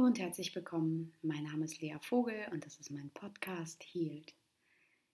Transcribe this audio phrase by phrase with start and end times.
[0.00, 1.12] Hallo und herzlich willkommen.
[1.20, 4.32] Mein Name ist Lea Vogel und das ist mein Podcast Healed.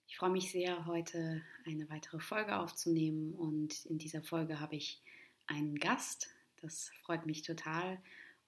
[0.06, 5.02] Ich freue mich sehr, heute eine weitere Folge aufzunehmen und in dieser Folge habe ich
[5.48, 6.28] einen Gast.
[6.62, 7.98] Das freut mich total.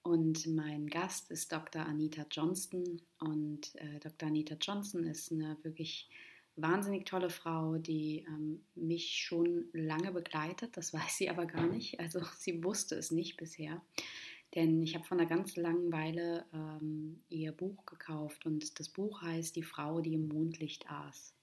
[0.01, 1.85] Und mein Gast ist Dr.
[1.85, 3.01] Anita Johnston.
[3.19, 4.29] Und äh, Dr.
[4.29, 6.07] Anita Johnston ist eine wirklich
[6.55, 10.77] wahnsinnig tolle Frau, die ähm, mich schon lange begleitet.
[10.77, 11.99] Das weiß sie aber gar nicht.
[11.99, 13.81] Also sie wusste es nicht bisher.
[14.55, 19.21] Denn ich habe vor einer ganz langen Weile ähm, ihr Buch gekauft und das Buch
[19.21, 21.35] heißt Die Frau, die im Mondlicht aß.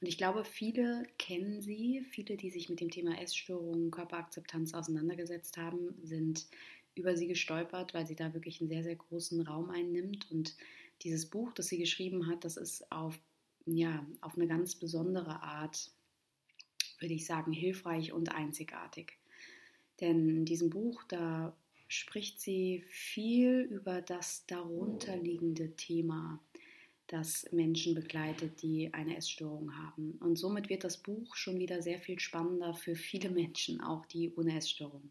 [0.00, 5.56] Und ich glaube, viele kennen sie, viele, die sich mit dem Thema Essstörungen, Körperakzeptanz auseinandergesetzt
[5.56, 6.46] haben, sind
[6.94, 10.30] über sie gestolpert, weil sie da wirklich einen sehr, sehr großen Raum einnimmt.
[10.30, 10.56] Und
[11.02, 13.18] dieses Buch, das sie geschrieben hat, das ist auf,
[13.66, 15.90] ja, auf eine ganz besondere Art,
[17.00, 19.18] würde ich sagen, hilfreich und einzigartig.
[20.00, 21.56] Denn in diesem Buch, da
[21.88, 26.38] spricht sie viel über das darunterliegende Thema,
[27.06, 30.12] das Menschen begleitet, die eine Essstörung haben.
[30.20, 34.30] Und somit wird das Buch schon wieder sehr viel spannender für viele Menschen, auch die
[34.36, 35.10] ohne Essstörung.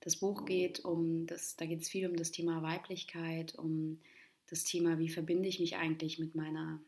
[0.00, 3.98] Das Buch geht um das, da geht es viel um das Thema Weiblichkeit, um
[4.46, 6.80] das Thema, wie verbinde ich mich eigentlich mit meiner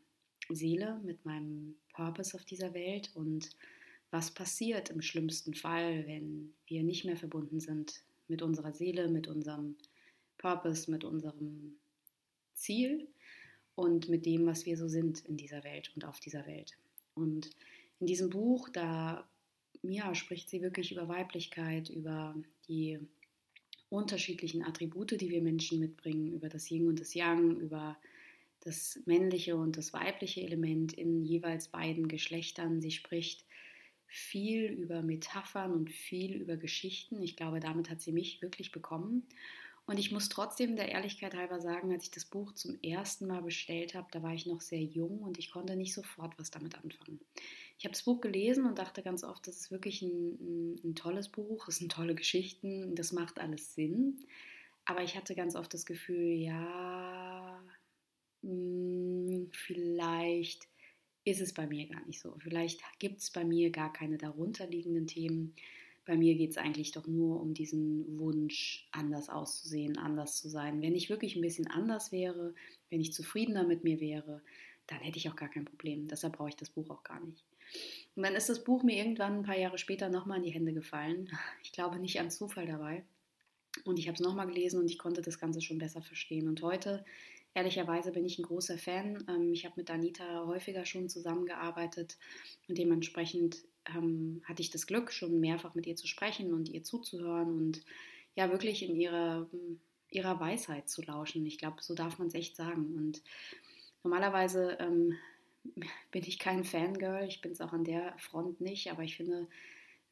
[0.49, 3.51] Seele, mit meinem Purpose auf dieser Welt und
[4.13, 9.29] was passiert im schlimmsten Fall, wenn wir nicht mehr verbunden sind mit unserer Seele, mit
[9.29, 9.77] unserem
[10.39, 11.75] Purpose, mit unserem
[12.55, 13.09] Ziel
[13.75, 16.77] und mit dem, was wir so sind in dieser Welt und auf dieser Welt.
[17.15, 17.51] Und
[17.99, 19.29] in diesem Buch, da
[19.83, 22.35] ja, spricht sie wirklich über Weiblichkeit, über
[22.69, 22.99] die
[23.89, 27.99] unterschiedlichen Attribute, die wir Menschen mitbringen, über das Yin und das Yang, über
[28.61, 32.81] das männliche und das weibliche Element in jeweils beiden Geschlechtern.
[32.81, 33.45] Sie spricht
[34.13, 37.23] viel über Metaphern und viel über Geschichten.
[37.23, 39.27] Ich glaube, damit hat sie mich wirklich bekommen.
[39.87, 43.43] Und ich muss trotzdem der Ehrlichkeit halber sagen, als ich das Buch zum ersten Mal
[43.43, 46.75] bestellt habe, da war ich noch sehr jung und ich konnte nicht sofort was damit
[46.77, 47.21] anfangen.
[47.79, 50.95] Ich habe das Buch gelesen und dachte ganz oft, das ist wirklich ein, ein, ein
[50.97, 54.19] tolles Buch, es sind tolle Geschichten, das macht alles Sinn.
[54.85, 57.63] Aber ich hatte ganz oft das Gefühl, ja,
[58.43, 60.69] hm, vielleicht
[61.25, 62.35] ist es bei mir gar nicht so.
[62.39, 65.55] Vielleicht gibt es bei mir gar keine darunterliegenden Themen.
[66.07, 70.81] Bei mir geht es eigentlich doch nur um diesen Wunsch, anders auszusehen, anders zu sein.
[70.83, 72.55] Wenn ich wirklich ein bisschen anders wäre,
[72.89, 74.43] wenn ich zufriedener mit mir wäre,
[74.87, 76.09] dann hätte ich auch gar kein Problem.
[76.09, 77.45] Deshalb brauche ich das Buch auch gar nicht.
[78.17, 80.73] Und dann ist das Buch mir irgendwann ein paar Jahre später nochmal in die Hände
[80.73, 81.31] gefallen.
[81.63, 83.05] Ich glaube nicht an Zufall dabei.
[83.85, 86.49] Und ich habe es nochmal gelesen und ich konnte das Ganze schon besser verstehen.
[86.49, 87.05] Und heute
[87.55, 89.25] Ehrlicherweise bin ich ein großer Fan.
[89.29, 92.17] Ähm, ich habe mit Anita häufiger schon zusammengearbeitet
[92.69, 96.85] und dementsprechend ähm, hatte ich das Glück, schon mehrfach mit ihr zu sprechen und ihr
[96.85, 97.83] zuzuhören und
[98.37, 99.49] ja, wirklich in ihrer,
[100.11, 101.45] ihrer Weisheit zu lauschen.
[101.47, 102.95] Ich glaube, so darf man es echt sagen.
[102.95, 103.23] Und
[104.05, 105.17] normalerweise ähm,
[106.13, 109.49] bin ich kein Fangirl, ich bin es auch an der Front nicht, aber ich finde,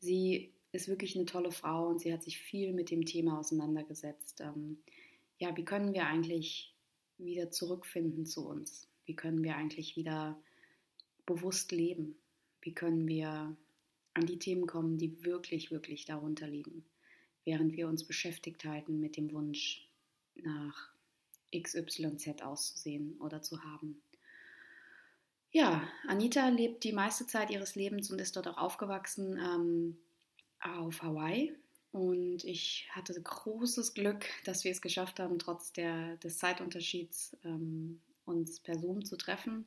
[0.00, 4.41] sie ist wirklich eine tolle Frau und sie hat sich viel mit dem Thema auseinandergesetzt.
[4.41, 4.78] Ähm,
[5.38, 6.75] ja, wie können wir eigentlich
[7.19, 8.89] wieder zurückfinden zu uns?
[9.05, 10.41] Wie können wir eigentlich wieder
[11.27, 12.17] bewusst leben?
[12.61, 13.56] Wie können wir
[14.15, 16.84] an die Themen kommen, die wirklich, wirklich darunter liegen,
[17.45, 19.89] während wir uns beschäftigt halten mit dem Wunsch
[20.34, 20.93] nach
[21.55, 24.00] XYZ auszusehen oder zu haben?
[25.50, 29.99] Ja, Anita lebt die meiste Zeit ihres Lebens und ist dort auch aufgewachsen ähm,
[30.61, 31.55] auf Hawaii.
[31.93, 38.00] Und ich hatte großes Glück, dass wir es geschafft haben, trotz der, des Zeitunterschieds ähm,
[38.25, 39.65] uns per Zoom zu treffen.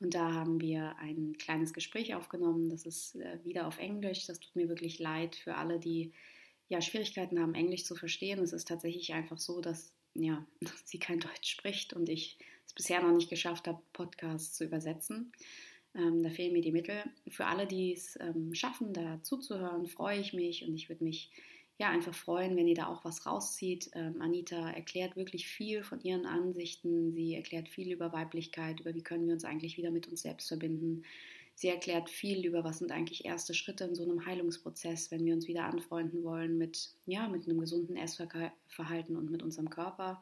[0.00, 2.68] Und da haben wir ein kleines Gespräch aufgenommen.
[2.68, 4.26] Das ist äh, wieder auf Englisch.
[4.26, 6.12] Das tut mir wirklich leid für alle, die
[6.68, 8.40] ja Schwierigkeiten haben, Englisch zu verstehen.
[8.40, 10.46] Es ist tatsächlich einfach so, dass ja,
[10.84, 15.32] sie kein Deutsch spricht und ich es bisher noch nicht geschafft habe, Podcasts zu übersetzen.
[15.94, 17.04] Ähm, da fehlen mir die Mittel.
[17.28, 21.30] Für alle, die es ähm, schaffen, da zuzuhören, freue ich mich und ich würde mich
[21.78, 23.90] ja einfach freuen, wenn ihr da auch was rauszieht.
[23.94, 27.12] Ähm, Anita erklärt wirklich viel von ihren Ansichten.
[27.12, 30.48] Sie erklärt viel über Weiblichkeit, über wie können wir uns eigentlich wieder mit uns selbst
[30.48, 31.04] verbinden.
[31.56, 35.34] Sie erklärt viel über, was sind eigentlich erste Schritte in so einem Heilungsprozess, wenn wir
[35.34, 40.20] uns wieder anfreunden wollen mit, ja, mit einem gesunden Essverhalten und mit unserem Körper.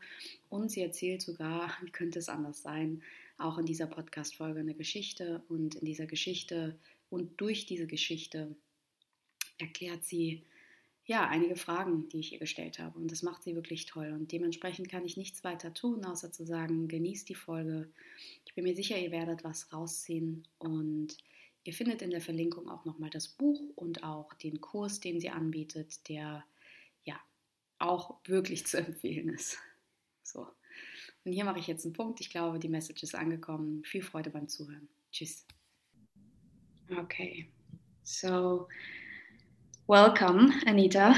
[0.50, 3.02] Und sie erzählt sogar, wie könnte es anders sein,
[3.38, 5.42] auch in dieser Podcast-Folge eine Geschichte.
[5.48, 6.78] Und in dieser Geschichte
[7.08, 8.54] und durch diese Geschichte
[9.58, 10.42] erklärt sie,
[11.12, 12.98] ja, einige Fragen, die ich ihr gestellt habe.
[12.98, 14.12] Und das macht sie wirklich toll.
[14.12, 17.92] Und dementsprechend kann ich nichts weiter tun, außer zu sagen, genießt die Folge.
[18.46, 20.48] Ich bin mir sicher, ihr werdet was rausziehen.
[20.58, 21.18] Und
[21.64, 25.28] ihr findet in der Verlinkung auch nochmal das Buch und auch den Kurs, den sie
[25.28, 26.46] anbietet, der
[27.04, 27.20] ja
[27.78, 29.58] auch wirklich zu empfehlen ist.
[30.22, 30.46] So.
[31.26, 32.22] Und hier mache ich jetzt einen Punkt.
[32.22, 33.84] Ich glaube, die Message ist angekommen.
[33.84, 34.88] Viel Freude beim Zuhören.
[35.10, 35.46] Tschüss.
[36.88, 37.50] Okay,
[38.02, 38.66] so
[39.92, 41.14] welcome, Anita.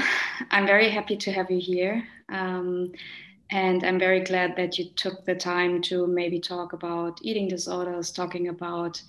[0.51, 2.05] I'm very happy to have you here.
[2.27, 2.91] Um,
[3.49, 8.11] and I'm very glad that you took the time to maybe talk about eating disorders,
[8.11, 9.01] talking about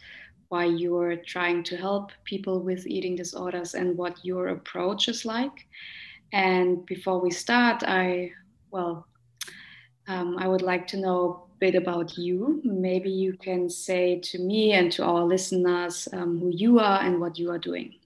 [0.51, 5.67] why you're trying to help people with eating disorders and what your approach is like.
[6.33, 8.31] And before we start, I,
[8.71, 9.09] well,
[10.07, 12.61] um, I would like to know a bit about you.
[12.63, 17.21] Maybe you can say to me and to our listeners um, who you are and
[17.21, 17.97] what you are doing.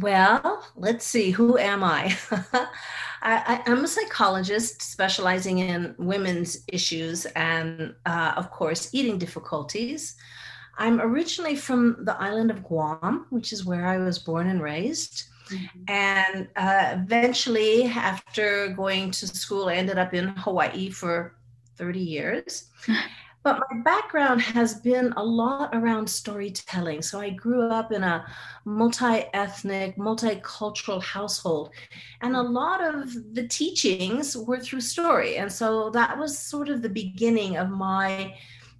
[0.00, 2.16] Well, let's see, who am I?
[3.22, 10.16] I, am a psychologist specializing in women's issues and, uh, of course, eating difficulties.
[10.78, 15.24] I'm originally from the island of Guam, which is where I was born and raised.
[15.50, 15.80] Mm-hmm.
[15.88, 21.36] And uh, eventually, after going to school, I ended up in Hawaii for
[21.76, 22.70] 30 years.
[23.42, 27.00] But my background has been a lot around storytelling.
[27.00, 28.26] So I grew up in a
[28.66, 31.70] multi ethnic, multicultural household.
[32.20, 35.38] And a lot of the teachings were through story.
[35.38, 38.34] And so that was sort of the beginning of my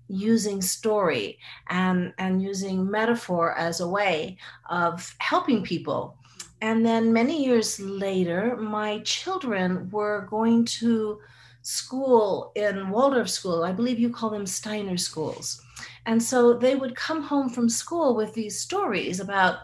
[0.08, 4.36] using story and, and using metaphor as a way
[4.68, 6.18] of helping people.
[6.60, 11.20] And then many years later, my children were going to
[11.70, 13.62] school in Waldorf school.
[13.62, 15.62] I believe you call them Steiner schools.
[16.06, 19.58] And so they would come home from school with these stories about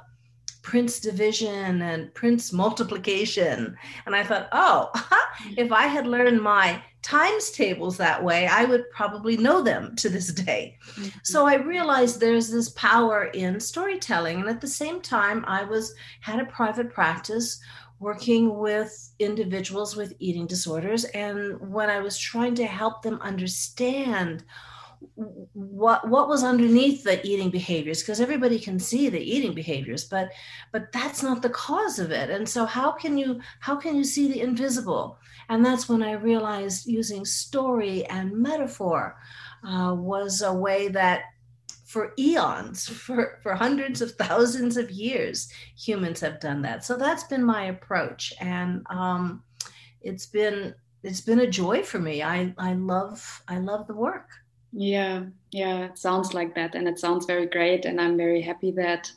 [0.63, 3.77] Prince division and Prince multiplication.
[4.07, 4.91] And I thought, oh,
[5.57, 10.09] if I had learned my times tables that way, I would probably know them to
[10.09, 10.77] this day.
[10.93, 11.19] Mm-hmm.
[11.25, 14.41] So I realized there's this power in storytelling.
[14.41, 17.61] And at the same time, I was had a private practice
[17.99, 21.05] working with individuals with eating disorders.
[21.07, 24.45] And when I was trying to help them understand
[25.53, 30.31] what what was underneath the eating behaviors because everybody can see the eating behaviors but
[30.73, 34.05] but that's not the cause of it and so how can you how can you
[34.05, 35.19] see the invisible
[35.49, 39.17] and that's when i realized using story and metaphor
[39.67, 41.25] uh, was a way that
[41.87, 46.85] for eons, for, for hundreds of thousands of years, humans have done that.
[46.85, 48.35] So that's been my approach.
[48.41, 49.43] And um,
[50.03, 52.23] it's been it's been a joy for me.
[52.23, 54.29] I, I love I love the work.
[54.73, 56.75] Yeah, yeah, it sounds like that.
[56.75, 57.85] And it sounds very great.
[57.85, 59.11] And I'm very happy that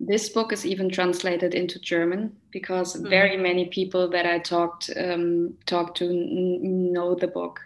[0.00, 3.08] this book is even translated into German because mm-hmm.
[3.08, 7.60] very many people that I talked um, talked to n- know the book.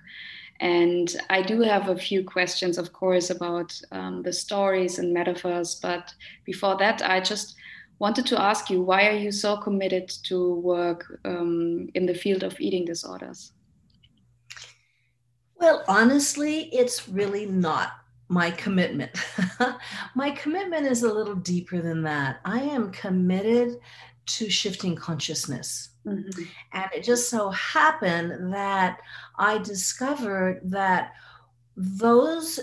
[0.60, 5.76] And I do have a few questions, of course, about um, the stories and metaphors.
[5.76, 6.12] But
[6.44, 7.54] before that, I just
[7.98, 12.42] wanted to ask you why are you so committed to work um, in the field
[12.42, 13.52] of eating disorders?
[15.56, 17.92] Well, honestly, it's really not
[18.28, 19.10] my commitment.
[20.14, 22.40] my commitment is a little deeper than that.
[22.44, 23.78] I am committed
[24.26, 25.90] to shifting consciousness.
[26.08, 26.42] Mm-hmm.
[26.72, 29.00] And it just so happened that
[29.38, 31.12] I discovered that
[31.76, 32.60] those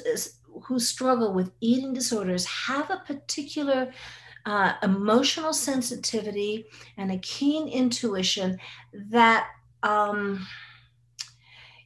[0.63, 3.91] who struggle with eating disorders have a particular
[4.45, 6.65] uh, emotional sensitivity
[6.97, 8.57] and a keen intuition
[8.93, 9.47] that
[9.83, 10.45] um,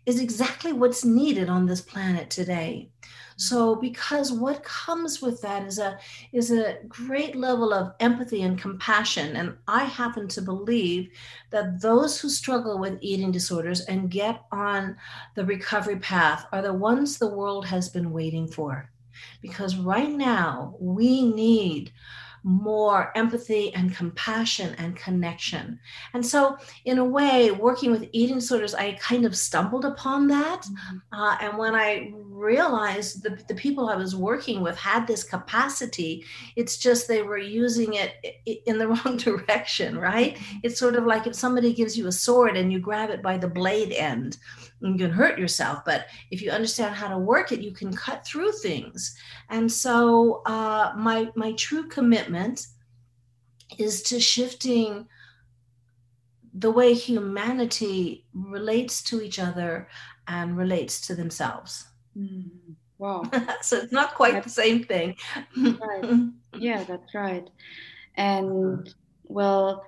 [0.09, 2.89] is exactly what's needed on this planet today.
[3.37, 5.99] So because what comes with that is a
[6.33, 11.11] is a great level of empathy and compassion and I happen to believe
[11.51, 14.97] that those who struggle with eating disorders and get on
[15.35, 18.89] the recovery path are the ones the world has been waiting for.
[19.41, 21.93] Because right now we need
[22.43, 25.79] more empathy and compassion and connection.
[26.13, 30.61] And so, in a way, working with eating disorders, I kind of stumbled upon that.
[30.61, 30.97] Mm-hmm.
[31.21, 36.25] Uh, and when I realized the, the people I was working with had this capacity,
[36.55, 38.13] it's just they were using it
[38.65, 40.37] in the wrong direction, right?
[40.63, 43.37] It's sort of like if somebody gives you a sword and you grab it by
[43.37, 44.37] the blade end
[44.81, 45.83] you can hurt yourself.
[45.85, 49.15] But if you understand how to work it you can cut through things.
[49.49, 52.67] And so uh, my my true commitment
[53.77, 55.07] is to shifting
[56.53, 59.87] the way humanity relates to each other
[60.27, 62.49] and relates to themselves mm,
[62.97, 63.23] wow
[63.61, 65.15] so it's not quite that's, the same thing
[65.57, 66.29] right.
[66.57, 67.49] yeah that's right
[68.15, 68.93] and
[69.25, 69.83] well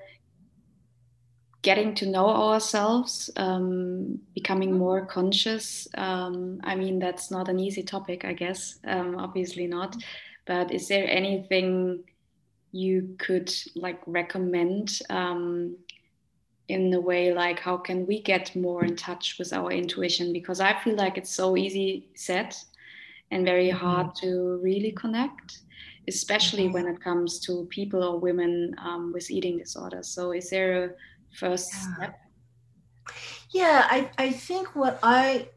[1.62, 4.80] getting to know ourselves, um, becoming mm-hmm.
[4.80, 5.88] more conscious.
[5.96, 9.96] Um, I mean, that's not an easy topic, I guess, um, obviously not.
[10.46, 12.04] But is there anything
[12.72, 15.76] you could like recommend um,
[16.72, 20.60] in the way like how can we get more in touch with our intuition because
[20.60, 22.56] i feel like it's so easy set
[23.32, 23.86] and very mm-hmm.
[23.86, 25.60] hard to really connect
[26.08, 30.86] especially when it comes to people or women um, with eating disorders so is there
[30.86, 30.90] a
[31.36, 31.96] first yeah.
[31.96, 32.20] step
[33.52, 35.48] yeah I, I think what i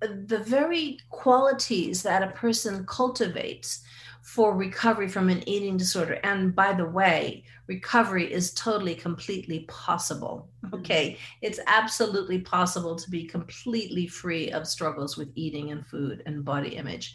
[0.00, 3.82] the very qualities that a person cultivates
[4.22, 6.18] for recovery from an eating disorder.
[6.22, 10.36] And by the way, recovery is totally, completely possible.
[10.64, 10.74] Mm-hmm.
[10.76, 11.04] Okay.
[11.46, 16.72] It's absolutely possible to be completely free of struggles with eating and food and body
[16.82, 17.06] image.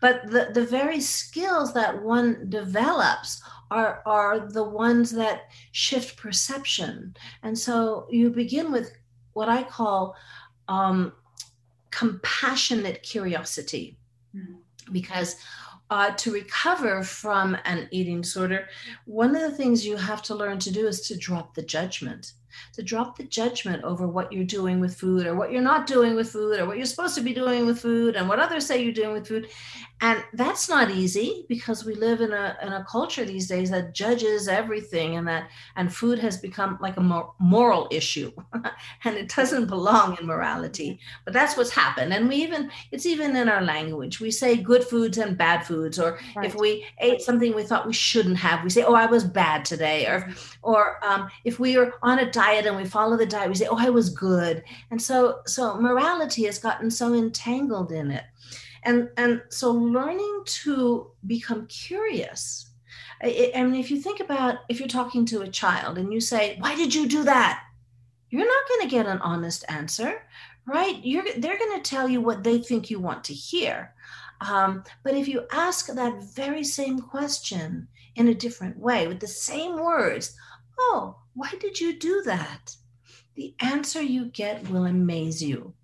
[0.00, 3.30] But the, the very skills that one develops
[3.70, 5.38] are, are the ones that
[5.72, 6.92] shift perception.
[7.42, 7.76] And so
[8.10, 8.88] you begin with
[9.32, 10.14] what I call
[10.68, 11.12] um,
[11.90, 13.86] compassionate curiosity.
[14.34, 14.92] Mm-hmm.
[14.92, 15.30] Because
[15.90, 18.68] uh, to recover from an eating disorder,
[19.04, 22.32] one of the things you have to learn to do is to drop the judgment
[22.72, 26.14] to drop the judgment over what you're doing with food or what you're not doing
[26.14, 28.82] with food or what you're supposed to be doing with food and what others say
[28.82, 29.48] you're doing with food.
[30.00, 33.94] And that's not easy because we live in a, in a culture these days that
[33.94, 38.32] judges everything and that and food has become like a moral issue
[39.04, 40.98] and it doesn't belong in morality.
[41.24, 42.12] But that's what's happened.
[42.12, 44.20] And we even it's even in our language.
[44.20, 46.46] We say good foods and bad foods, or right.
[46.46, 49.64] if we ate something we thought we shouldn't have, we say, Oh, I was bad
[49.64, 50.06] today.
[50.06, 50.28] Or
[50.62, 53.54] or um, if we are on a diet diet and we follow the diet we
[53.54, 58.24] say oh i was good and so so morality has gotten so entangled in it
[58.86, 62.70] and and so learning to become curious
[63.22, 66.20] I, I mean if you think about if you're talking to a child and you
[66.20, 67.62] say why did you do that
[68.30, 70.22] you're not going to get an honest answer
[70.66, 73.92] right you're they're going to tell you what they think you want to hear
[74.40, 79.26] um, but if you ask that very same question in a different way with the
[79.26, 80.36] same words
[80.78, 82.74] oh why did you do that?
[83.34, 85.74] The answer you get will amaze you.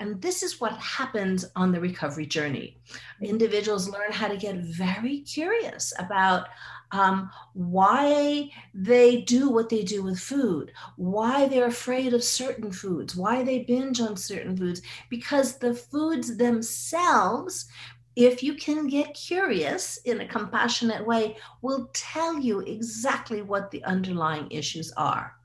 [0.00, 2.78] And this is what happens on the recovery journey.
[3.20, 6.48] Individuals learn how to get very curious about
[6.90, 13.14] um, why they do what they do with food, why they're afraid of certain foods,
[13.14, 17.68] why they binge on certain foods, because the foods themselves
[18.16, 23.82] if you can get curious in a compassionate way, will tell you exactly what the
[23.84, 25.36] underlying issues are.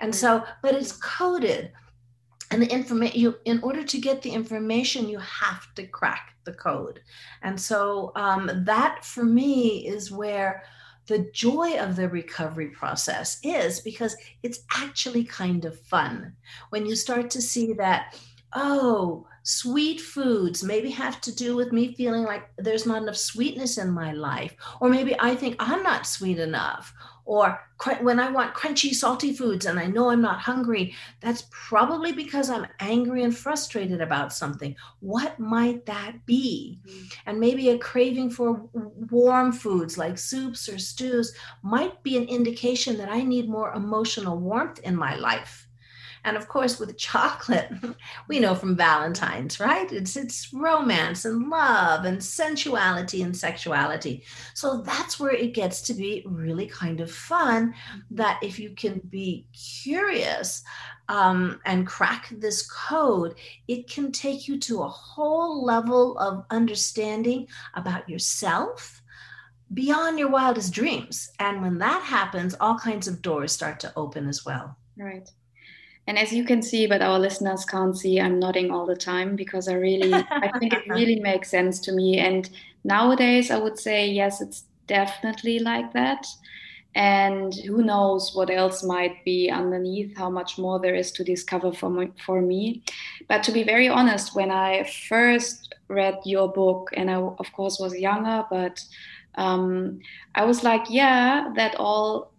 [0.00, 1.72] And so, but it's coded.
[2.54, 6.52] And the information you in order to get the information, you have to crack the
[6.52, 7.00] code.
[7.42, 10.62] And so um, that for me is where
[11.08, 16.32] the joy of the recovery process is because it's actually kind of fun
[16.70, 18.16] when you start to see that,
[18.54, 23.76] oh, sweet foods maybe have to do with me feeling like there's not enough sweetness
[23.76, 24.54] in my life.
[24.80, 26.94] Or maybe i think i'm not sweet enough.
[27.26, 27.60] Or
[28.00, 32.48] when i want crunchy salty foods and i know i'm not hungry that's probably because
[32.48, 34.74] i'm angry and frustrated about something.
[35.00, 36.80] What might that be?
[36.86, 37.04] Mm-hmm.
[37.26, 38.66] and maybe a craving for
[39.10, 44.38] warm foods like soups or stews might be an indication that i need more emotional
[44.38, 45.63] warmth in my life
[46.24, 47.70] and of course, with chocolate,
[48.28, 49.90] we know from Valentine's, right?
[49.92, 54.24] It's it's romance and love and sensuality and sexuality.
[54.54, 57.74] So that's where it gets to be really kind of fun.
[58.10, 60.64] That if you can be curious
[61.08, 63.34] um, and crack this code,
[63.68, 69.02] it can take you to a whole level of understanding about yourself
[69.74, 71.30] beyond your wildest dreams.
[71.38, 74.76] And when that happens, all kinds of doors start to open as well.
[74.96, 75.28] Right.
[76.06, 79.36] And as you can see, but our listeners can't see, I'm nodding all the time
[79.36, 82.18] because I really, I think it really makes sense to me.
[82.18, 82.48] And
[82.84, 86.26] nowadays, I would say, yes, it's definitely like that.
[86.94, 91.72] And who knows what else might be underneath, how much more there is to discover
[91.72, 92.82] for me, for me.
[93.26, 97.80] But to be very honest, when I first read your book, and I, of course,
[97.80, 98.84] was younger, but
[99.36, 100.00] um,
[100.34, 102.30] I was like, yeah, that all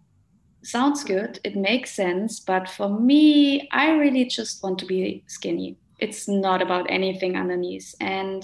[0.66, 5.76] sounds good, it makes sense, but for me, I really just want to be skinny.
[5.98, 7.94] It's not about anything underneath.
[8.00, 8.42] And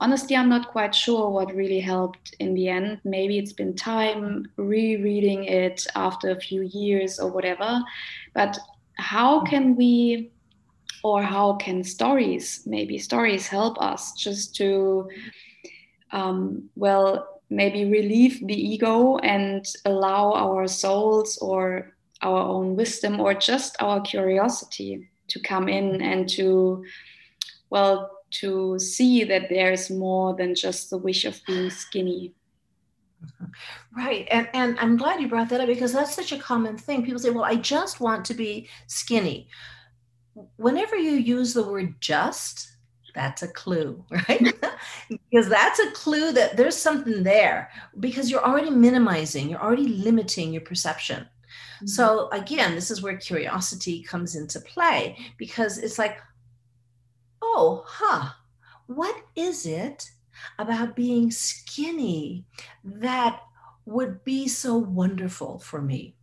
[0.00, 3.00] honestly, I'm not quite sure what really helped in the end.
[3.04, 7.82] Maybe it's been time rereading it after a few years or whatever.
[8.34, 8.58] But
[8.96, 10.32] how can we,
[11.04, 15.08] or how can stories, maybe stories help us just to,
[16.12, 21.92] um, well, maybe relieve the ego and allow our souls or
[22.22, 26.84] our own wisdom or just our curiosity to come in and to
[27.70, 32.32] well to see that there's more than just the wish of being skinny
[33.96, 34.26] Right.
[34.30, 37.04] And and I'm glad you brought that up because that's such a common thing.
[37.04, 39.48] People say, "Well, I just want to be skinny."
[40.56, 42.69] Whenever you use the word just,
[43.14, 44.54] that's a clue, right?
[45.08, 50.52] because that's a clue that there's something there because you're already minimizing, you're already limiting
[50.52, 51.22] your perception.
[51.22, 51.86] Mm-hmm.
[51.86, 56.18] So again, this is where curiosity comes into play because it's like,
[57.42, 58.30] "Oh, huh.
[58.86, 60.10] What is it
[60.58, 62.44] about being skinny
[62.84, 63.40] that
[63.86, 66.16] would be so wonderful for me?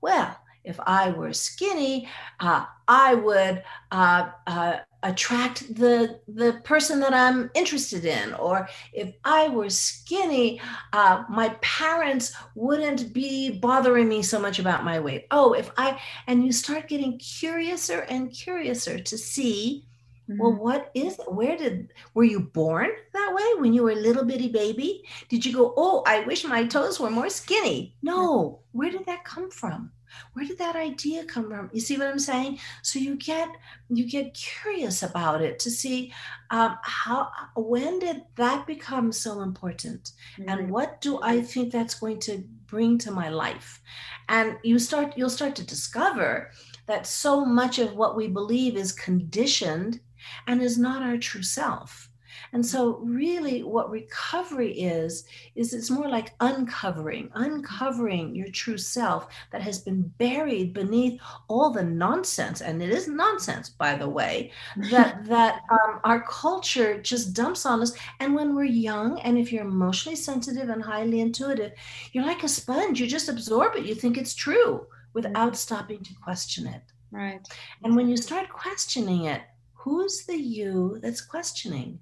[0.00, 2.08] Well, if I were skinny,
[2.38, 8.34] uh, I would uh, uh, attract the the person that I'm interested in.
[8.34, 10.60] Or if I were skinny,
[10.92, 15.26] uh, my parents wouldn't be bothering me so much about my weight.
[15.30, 19.86] Oh, if I and you start getting curiouser and curiouser to see
[20.30, 20.40] Mm-hmm.
[20.40, 21.32] Well, what is it?
[21.32, 25.02] Where did were you born that way when you were a little bitty baby?
[25.28, 27.96] Did you go, "Oh, I wish my toes were more skinny"?
[28.02, 28.60] No.
[28.70, 29.90] Where did that come from?
[30.32, 31.70] Where did that idea come from?
[31.72, 32.58] You see what I'm saying?
[32.82, 33.48] So you get
[33.88, 36.12] you get curious about it to see
[36.50, 40.48] um, how when did that become so important, mm-hmm.
[40.48, 43.80] and what do I think that's going to bring to my life?
[44.28, 46.50] And you start you'll start to discover
[46.86, 50.00] that so much of what we believe is conditioned
[50.46, 52.09] and is not our true self.
[52.52, 59.28] And so, really, what recovery is, is it's more like uncovering, uncovering your true self
[59.52, 62.60] that has been buried beneath all the nonsense.
[62.60, 64.50] And it is nonsense, by the way,
[64.90, 67.92] that, that um, our culture just dumps on us.
[68.18, 71.72] And when we're young, and if you're emotionally sensitive and highly intuitive,
[72.12, 73.00] you're like a sponge.
[73.00, 73.86] You just absorb it.
[73.86, 76.82] You think it's true without stopping to question it.
[77.12, 77.46] Right.
[77.82, 79.42] And when you start questioning it,
[79.74, 81.98] who's the you that's questioning?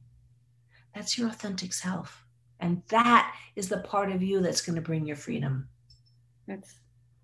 [0.95, 2.25] That's your authentic self.
[2.61, 5.68] And that is the part of you that's going to bring your freedom.
[6.47, 6.75] That's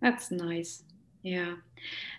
[0.00, 0.84] that's nice.
[1.22, 1.54] Yeah.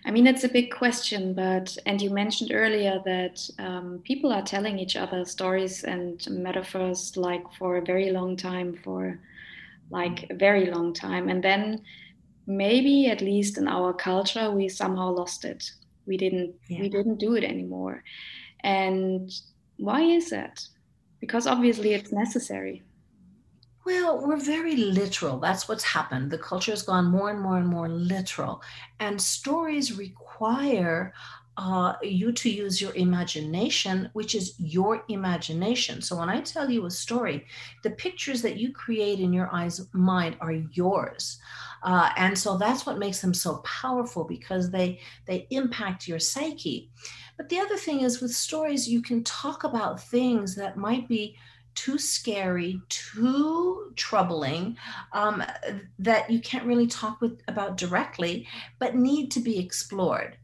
[0.04, 4.42] I mean, it's a big question, but, and you mentioned earlier that um, people are
[4.42, 9.20] telling each other stories and metaphors like for a very long time, for
[9.90, 11.28] like a very long time.
[11.28, 11.82] And then
[12.48, 15.70] maybe, at least in our culture, we somehow lost it
[16.06, 16.80] we didn't yeah.
[16.80, 18.02] we didn't do it anymore
[18.60, 19.30] and
[19.76, 20.66] why is that
[21.20, 22.82] because obviously it's necessary
[23.86, 25.38] well, we're very literal.
[25.38, 26.32] That's what's happened.
[26.32, 28.60] The culture has gone more and more and more literal.
[28.98, 31.14] And stories require
[31.56, 36.02] uh, you to use your imagination, which is your imagination.
[36.02, 37.46] So when I tell you a story,
[37.82, 41.38] the pictures that you create in your eyes mind are yours.
[41.82, 46.90] Uh, and so that's what makes them so powerful because they they impact your psyche.
[47.36, 51.36] But the other thing is with stories, you can talk about things that might be
[51.74, 54.76] too scary, too troubling,
[55.12, 55.42] um,
[55.98, 60.38] that you can't really talk with about directly, but need to be explored.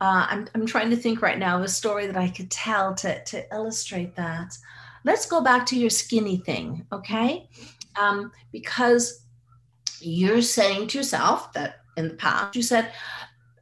[0.00, 2.94] Uh, I'm, I'm trying to think right now of a story that I could tell
[2.96, 4.56] to, to illustrate that.
[5.04, 7.48] Let's go back to your skinny thing, okay?
[8.00, 9.24] Um, because
[10.00, 12.92] you're saying to yourself that in the past you said,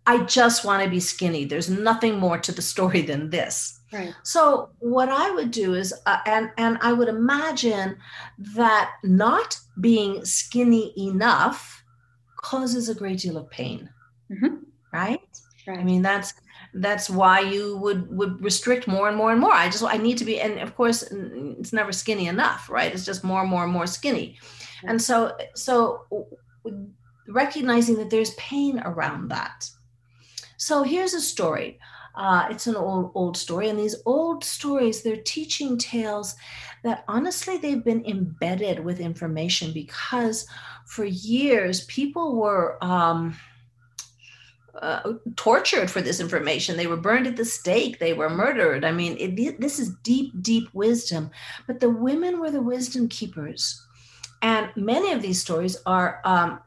[0.06, 1.44] I just want to be skinny.
[1.44, 3.80] There's nothing more to the story than this.
[3.92, 4.14] Right.
[4.24, 7.96] So what I would do is, uh, and and I would imagine
[8.54, 11.84] that not being skinny enough
[12.36, 13.88] causes a great deal of pain.
[14.30, 14.56] Mm-hmm.
[14.92, 15.20] Right?
[15.66, 15.78] right?
[15.78, 16.34] I mean, that's
[16.74, 19.52] that's why you would would restrict more and more and more.
[19.52, 22.92] I just I need to be, and of course, it's never skinny enough, right?
[22.92, 24.38] It's just more and more and more skinny.
[24.84, 26.28] And so, so
[27.28, 29.68] recognizing that there's pain around that.
[30.56, 31.78] So here's a story.
[32.14, 36.34] Uh, it's an old old story, and these old stories they're teaching tales
[36.82, 40.46] that honestly they've been embedded with information because
[40.86, 42.82] for years people were.
[42.82, 43.36] Um,
[44.82, 46.76] uh, tortured for this information.
[46.76, 47.98] They were burned at the stake.
[47.98, 48.84] They were murdered.
[48.84, 51.30] I mean, it, this is deep, deep wisdom.
[51.66, 53.82] But the women were the wisdom keepers.
[54.42, 56.60] And many of these stories are um,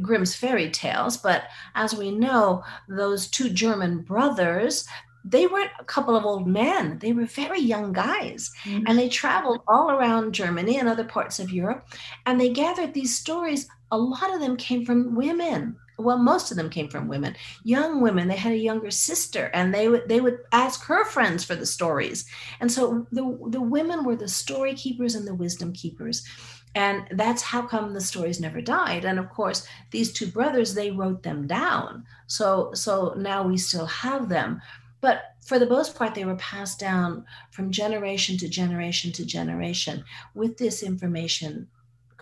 [0.00, 4.86] Grimm's fairy tales, but as we know, those two German brothers,
[5.24, 6.98] they weren't a couple of old men.
[6.98, 8.50] They were very young guys.
[8.64, 8.84] Mm-hmm.
[8.86, 11.88] And they traveled all around Germany and other parts of Europe.
[12.26, 13.66] And they gathered these stories.
[13.90, 15.76] A lot of them came from women.
[15.96, 18.26] Well, most of them came from women, young women.
[18.26, 21.66] They had a younger sister, and they would they would ask her friends for the
[21.66, 22.26] stories.
[22.58, 26.26] And so the the women were the story keepers and the wisdom keepers
[26.74, 30.90] and that's how come the stories never died and of course these two brothers they
[30.90, 34.60] wrote them down so so now we still have them
[35.00, 40.04] but for the most part they were passed down from generation to generation to generation
[40.34, 41.68] with this information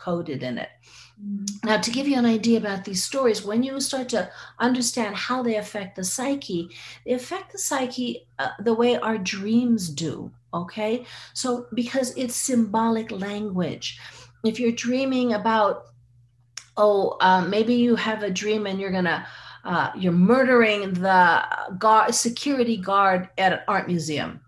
[0.02, 0.70] coded in it.
[1.22, 1.68] Mm-hmm.
[1.68, 5.42] Now, to give you an idea about these stories, when you start to understand how
[5.42, 6.70] they affect the psyche,
[7.06, 10.32] they affect the psyche uh, the way our dreams do.
[10.52, 11.06] Okay.
[11.34, 14.00] So, because it's symbolic language,
[14.44, 15.84] if you're dreaming about,
[16.76, 19.26] oh, um, maybe you have a dream and you're going to,
[19.64, 21.42] uh, you're murdering the
[21.78, 24.40] guard, security guard at an art museum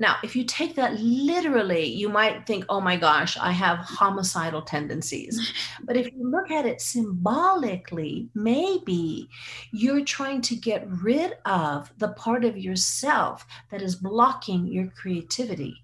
[0.00, 4.62] now, if you take that literally, you might think, oh my gosh, I have homicidal
[4.62, 5.52] tendencies.
[5.84, 9.28] But if you look at it symbolically, maybe
[9.72, 15.74] you're trying to get rid of the part of yourself that is blocking your creativity.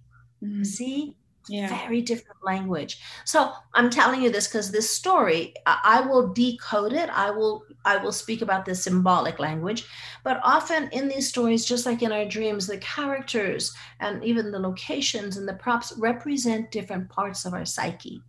[0.42, 0.64] Mm.
[0.64, 1.16] See?
[1.48, 1.68] Yeah.
[1.68, 3.00] very different language.
[3.24, 7.11] So i'm telling you this because this story I, will decode it.
[7.11, 9.87] I will i will speak about the symbolic language.
[10.24, 14.59] But often in these stories just like in our dreams the characters and even the
[14.59, 18.22] locations and the props represent different parts of our psyche.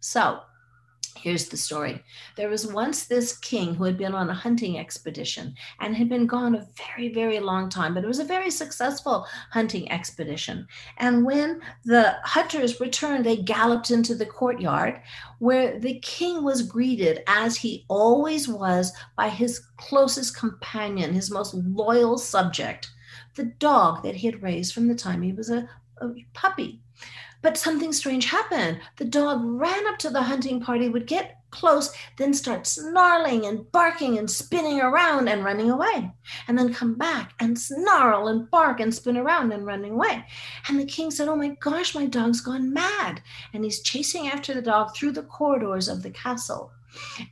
[0.00, 0.40] So
[1.16, 2.04] Here's the story.
[2.36, 6.26] There was once this king who had been on a hunting expedition and had been
[6.26, 10.68] gone a very, very long time, but it was a very successful hunting expedition.
[10.98, 15.00] And when the hunters returned, they galloped into the courtyard
[15.40, 21.54] where the king was greeted, as he always was, by his closest companion, his most
[21.54, 22.90] loyal subject,
[23.34, 25.68] the dog that he had raised from the time he was a,
[26.00, 26.82] a puppy.
[27.42, 28.80] But something strange happened.
[28.96, 33.70] The dog ran up to the hunting party, would get close, then start snarling and
[33.72, 36.10] barking and spinning around and running away,
[36.48, 40.24] and then come back and snarl and bark and spin around and running away.
[40.68, 43.22] And the king said, Oh my gosh, my dog's gone mad.
[43.54, 46.72] And he's chasing after the dog through the corridors of the castle.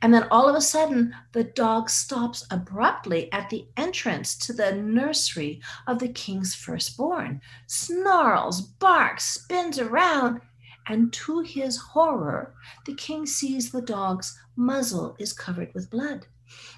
[0.01, 4.73] And then all of a sudden, the dog stops abruptly at the entrance to the
[4.73, 10.41] nursery of the king's firstborn, snarls, barks, spins around,
[10.87, 12.53] and to his horror,
[12.85, 16.27] the king sees the dog's muzzle is covered with blood.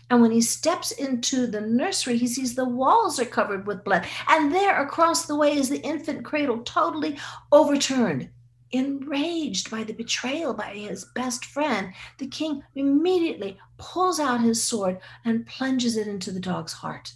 [0.10, 4.06] And when he steps into the nursery, he sees the walls are covered with blood.
[4.30, 7.17] And there across the way is the infant cradle, totally
[7.52, 8.30] overturned.
[8.71, 14.99] Enraged by the betrayal by his best friend, the king immediately pulls out his sword
[15.23, 17.13] and plunges it into the dog's heart.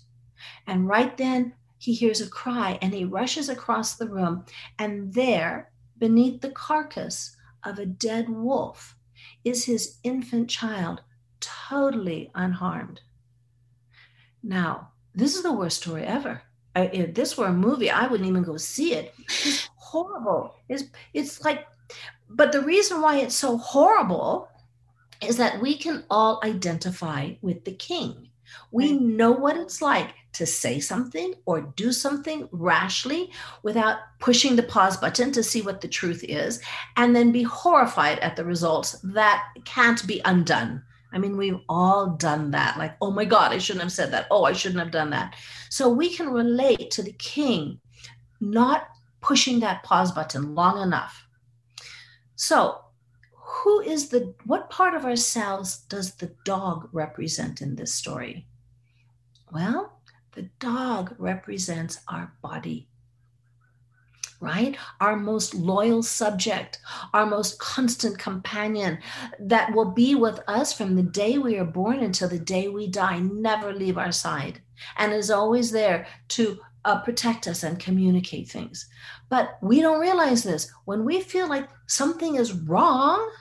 [0.65, 4.45] And right then, he hears a cry and he rushes across the room.
[4.79, 8.95] And there, beneath the carcass of a dead wolf,
[9.43, 11.01] is his infant child,
[11.39, 13.01] totally unharmed.
[14.41, 16.43] Now, this is the worst story ever.
[16.75, 19.13] If this were a movie, I wouldn't even go see it.
[19.19, 20.55] It's horrible.
[20.69, 21.67] It's it's like,
[22.29, 24.49] but the reason why it's so horrible
[25.21, 28.29] is that we can all identify with the king.
[28.71, 33.31] We know what it's like to say something or do something rashly
[33.63, 36.61] without pushing the pause button to see what the truth is,
[36.97, 40.83] and then be horrified at the results that can't be undone.
[41.13, 42.77] I mean, we've all done that.
[42.77, 44.27] Like, oh my God, I shouldn't have said that.
[44.31, 45.35] Oh, I shouldn't have done that.
[45.69, 47.79] So we can relate to the king
[48.39, 48.87] not
[49.21, 51.25] pushing that pause button long enough.
[52.35, 52.79] So,
[53.33, 58.47] who is the, what part of ourselves does the dog represent in this story?
[59.51, 59.99] Well,
[60.31, 62.87] the dog represents our body,
[64.41, 64.75] right?
[64.99, 66.79] Our most loyal subject,
[67.13, 68.97] our most constant companion
[69.39, 72.87] that will be with us from the day we are born until the day we
[72.87, 74.61] die, never leave our side,
[74.97, 78.89] and is always there to uh, protect us and communicate things.
[79.29, 80.71] But we don't realize this.
[80.85, 83.31] When we feel like something is wrong,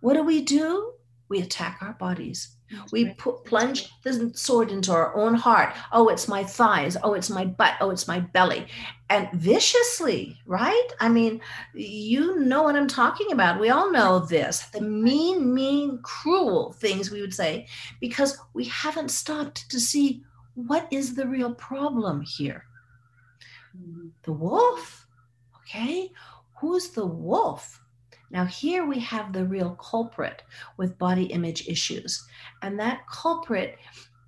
[0.00, 0.94] what do we do?
[1.28, 2.56] We attack our bodies.
[2.92, 5.74] We put, plunge the sword into our own heart.
[5.92, 6.96] Oh, it's my thighs.
[7.02, 7.74] Oh, it's my butt.
[7.80, 8.66] Oh, it's my belly.
[9.08, 10.88] And viciously, right?
[11.00, 11.40] I mean,
[11.74, 13.60] you know what I'm talking about.
[13.60, 17.66] We all know this the mean, mean, cruel things we would say
[18.00, 20.22] because we haven't stopped to see
[20.54, 22.64] what is the real problem here.
[23.76, 24.08] Mm-hmm.
[24.22, 25.06] The wolf.
[25.62, 26.12] Okay.
[26.60, 27.79] Who's the wolf?
[28.30, 30.42] Now, here we have the real culprit
[30.76, 32.24] with body image issues.
[32.62, 33.76] And that culprit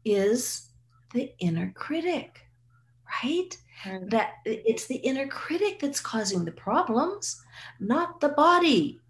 [0.05, 0.71] is
[1.13, 2.41] the inner critic,
[3.23, 3.57] right?
[3.85, 4.11] Mm.
[4.11, 7.43] That it's the inner critic that's causing the problems,
[7.79, 9.01] not the body.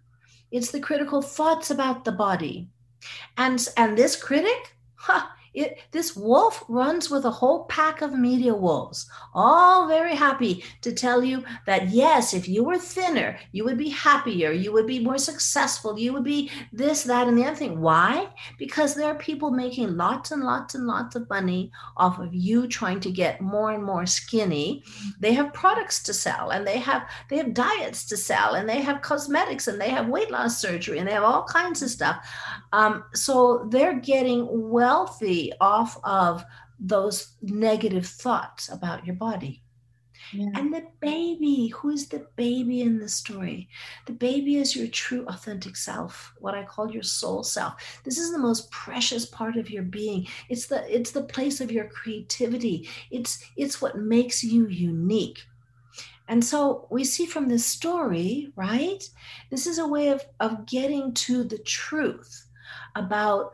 [0.51, 2.69] It's the critical thoughts about the body.
[3.37, 8.53] And, and this critic, huh, It, this wolf runs with a whole pack of media
[8.55, 13.77] wolves, all very happy to tell you that yes, if you were thinner, you would
[13.77, 17.55] be happier, you would be more successful, you would be this, that, and the other
[17.55, 17.81] thing.
[17.81, 18.29] Why?
[18.57, 22.67] Because there are people making lots and lots and lots of money off of you
[22.67, 24.83] trying to get more and more skinny.
[25.19, 28.81] They have products to sell, and they have they have diets to sell, and they
[28.81, 32.27] have cosmetics, and they have weight loss surgery, and they have all kinds of stuff.
[32.71, 36.45] Um, so they're getting wealthy off of
[36.79, 39.63] those negative thoughts about your body.
[40.31, 40.49] Yeah.
[40.55, 43.67] And the baby, who's the baby in the story?
[44.05, 48.01] The baby is your true, authentic self, what I call your soul self.
[48.03, 50.27] This is the most precious part of your being.
[50.49, 52.87] It's the it's the place of your creativity.
[53.11, 55.43] It's it's what makes you unique.
[56.29, 59.03] And so we see from this story, right?
[59.51, 62.47] This is a way of, of getting to the truth
[62.95, 63.51] about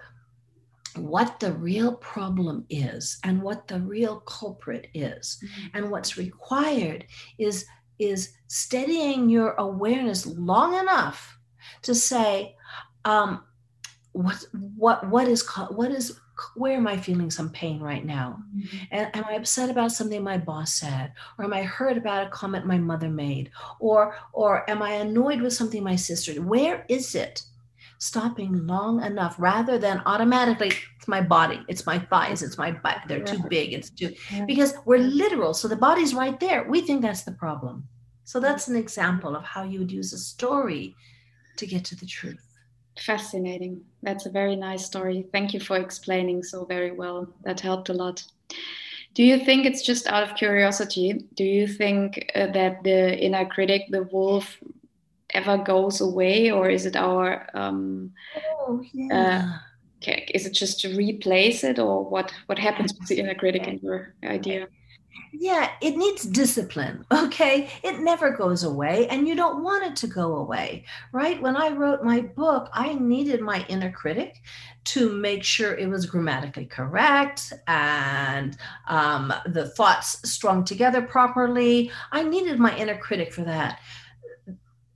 [0.96, 5.78] what the real problem is and what the real culprit is mm-hmm.
[5.78, 7.06] and what's required
[7.38, 7.66] is
[8.00, 11.38] is steadying your awareness long enough
[11.82, 12.56] to say
[13.06, 13.44] um,
[14.14, 14.44] what
[14.78, 16.20] what what is what is
[16.56, 18.40] where am I feeling some pain right now?
[18.56, 18.78] Mm-hmm.
[18.92, 21.12] And am I upset about something my boss said?
[21.38, 23.52] Or am I hurt about a comment my mother made?
[23.80, 26.46] Or or am I annoyed with something my sister did?
[26.46, 27.44] Where is it?
[28.00, 32.98] Stopping long enough rather than automatically it's my body it's my thighs it's my butt
[33.08, 34.14] they're too big it's too
[34.48, 36.64] because we're literal so the body's right there.
[36.64, 37.88] We think that's the problem.
[38.24, 40.96] So that's an example of how you would use a story
[41.58, 42.46] to get to the truth.
[42.98, 43.82] Fascinating.
[44.04, 45.26] That's a very nice story.
[45.32, 47.28] Thank you for explaining so very well.
[47.44, 48.24] That helped a lot.
[49.16, 51.26] Do you think it's just out of curiosity?
[51.34, 54.58] Do you think uh, that the inner critic the wolf
[55.32, 58.12] ever goes away or is it our um,
[58.68, 59.60] oh, yeah.
[60.06, 63.68] uh, is it just to replace it or what what happens with the inner critic
[63.68, 64.68] in your idea?
[65.34, 67.70] Yeah it needs discipline okay?
[67.84, 71.42] It never goes away and you don't want it to go away right?
[71.42, 74.42] When i wrote my book i needed my inner critic
[74.86, 81.92] to make sure it was grammatically correct and um, the thoughts strung together properly.
[82.12, 83.80] I needed my inner critic for that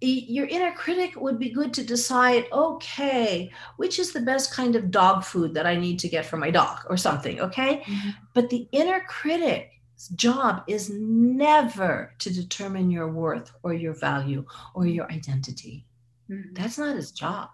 [0.04, 4.92] your inner critic would be good to decide okay which is the best kind of
[4.92, 8.10] dog food that i need to get for my dog or something okay mm-hmm.
[8.34, 14.86] but the inner critic's job is never to determine your worth or your value or
[14.86, 15.86] your identity
[16.30, 16.54] mm-hmm.
[16.54, 17.50] that's not his job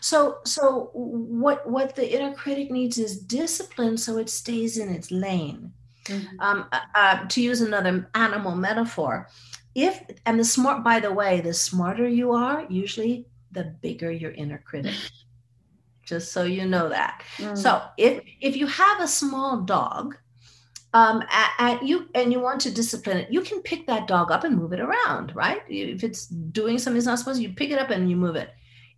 [0.00, 5.10] so so what what the inner critic needs is discipline so it stays in its
[5.10, 5.72] lane
[6.04, 6.40] mm-hmm.
[6.40, 9.28] um, uh, uh, to use another animal metaphor
[9.74, 14.32] if and the smart by the way the smarter you are usually the bigger your
[14.32, 14.94] inner critic
[16.04, 17.56] just so you know that mm.
[17.56, 20.16] so if if you have a small dog
[20.94, 24.30] um, at, at, you and you want to discipline it, you can pick that dog
[24.30, 25.60] up and move it around, right?
[25.68, 28.36] If it's doing something it's not supposed to, you pick it up and you move
[28.36, 28.50] it.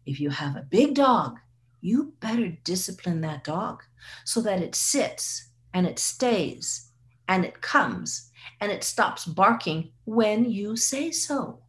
[0.04, 1.38] If you have a big dog,
[1.80, 3.82] you better discipline that dog
[4.26, 6.85] so that it sits and it stays
[7.28, 11.60] and it comes and it stops barking when you say so.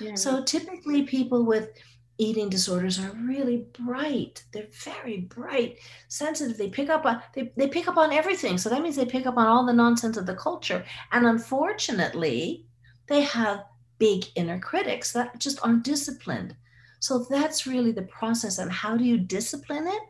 [0.00, 0.14] Yeah.
[0.14, 1.70] So typically, people with
[2.18, 4.44] eating disorders are really bright.
[4.52, 6.56] They're very bright, sensitive.
[6.56, 8.58] They pick up on they, they pick up on everything.
[8.58, 10.84] So that means they pick up on all the nonsense of the culture.
[11.12, 12.66] And unfortunately,
[13.08, 13.64] they have
[13.98, 16.56] big inner critics that just aren't disciplined.
[17.00, 18.58] So that's really the process.
[18.58, 20.02] And how do you discipline it?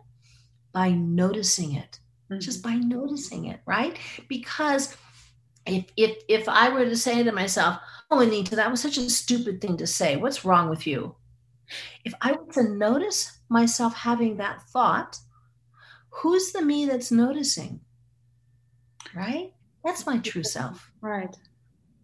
[0.72, 2.00] By noticing it.
[2.30, 2.40] Mm-hmm.
[2.40, 3.96] Just by noticing it, right?
[4.28, 4.96] Because
[5.66, 7.78] if if if I were to say to myself,
[8.10, 10.16] "Oh, Anita, that was such a stupid thing to say.
[10.16, 11.14] What's wrong with you?"
[12.04, 15.18] If I were to notice myself having that thought,
[16.10, 17.80] who's the me that's noticing?
[19.14, 19.52] Right?
[19.84, 20.90] That's my true self.
[21.00, 21.34] Right.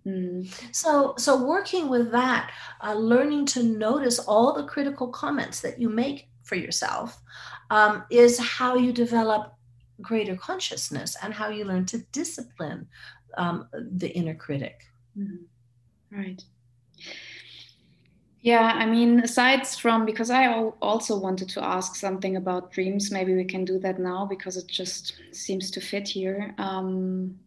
[0.07, 0.53] Mm.
[0.75, 5.89] So, so working with that, uh, learning to notice all the critical comments that you
[5.89, 7.21] make for yourself,
[7.71, 9.55] um, is how you develop
[10.03, 12.89] greater consciousness and how you learn to discipline
[13.37, 14.85] um, the inner critic.
[15.19, 16.17] Mm-hmm.
[16.19, 16.45] Right.
[18.43, 23.35] Yeah, I mean, aside from because I also wanted to ask something about dreams, maybe
[23.35, 26.53] we can do that now because it just seems to fit here.
[26.59, 27.39] Um,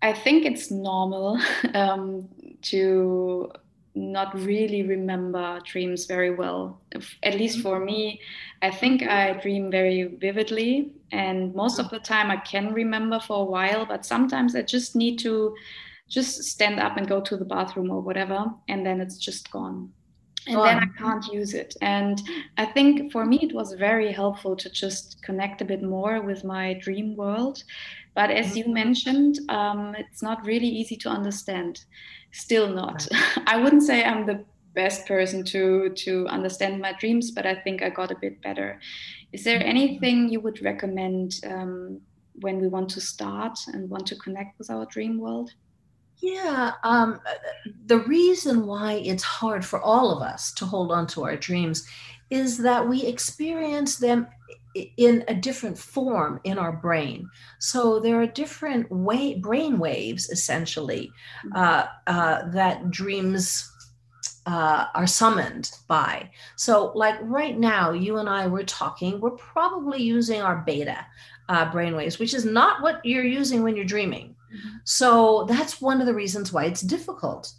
[0.00, 1.40] I think it's normal
[1.74, 2.28] um,
[2.62, 3.50] to
[3.94, 6.80] not really remember dreams very well.
[7.22, 8.20] At least for me,
[8.62, 13.42] I think I dream very vividly, and most of the time I can remember for
[13.42, 15.54] a while, but sometimes I just need to
[16.08, 19.92] just stand up and go to the bathroom or whatever, and then it's just gone.
[20.46, 21.76] and then I can't use it.
[21.82, 22.20] And
[22.56, 26.44] I think for me, it was very helpful to just connect a bit more with
[26.44, 27.62] my dream world.
[28.14, 28.72] But as you mm-hmm.
[28.72, 31.84] mentioned, um, it's not really easy to understand.
[32.32, 33.06] Still not.
[33.46, 37.82] I wouldn't say I'm the best person to to understand my dreams, but I think
[37.82, 38.80] I got a bit better.
[39.32, 39.68] Is there mm-hmm.
[39.68, 42.00] anything you would recommend um,
[42.40, 45.50] when we want to start and want to connect with our dream world?
[46.18, 47.20] Yeah, um,
[47.86, 51.88] the reason why it's hard for all of us to hold on to our dreams
[52.28, 54.26] is that we experience them
[54.74, 57.28] in a different form in our brain.
[57.58, 61.12] So there are different way, brain waves, essentially,
[61.46, 61.56] mm-hmm.
[61.56, 63.70] uh, uh, that dreams
[64.46, 66.30] uh, are summoned by.
[66.56, 71.06] So, like right now, you and I were talking, we're probably using our beta
[71.48, 74.34] uh, brainwaves, which is not what you're using when you're dreaming.
[74.54, 74.76] Mm-hmm.
[74.84, 77.52] So that's one of the reasons why it's difficult.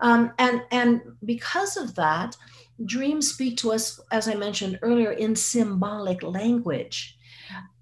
[0.00, 2.36] Um, and and because of that,
[2.84, 7.18] dreams speak to us, as I mentioned earlier, in symbolic language.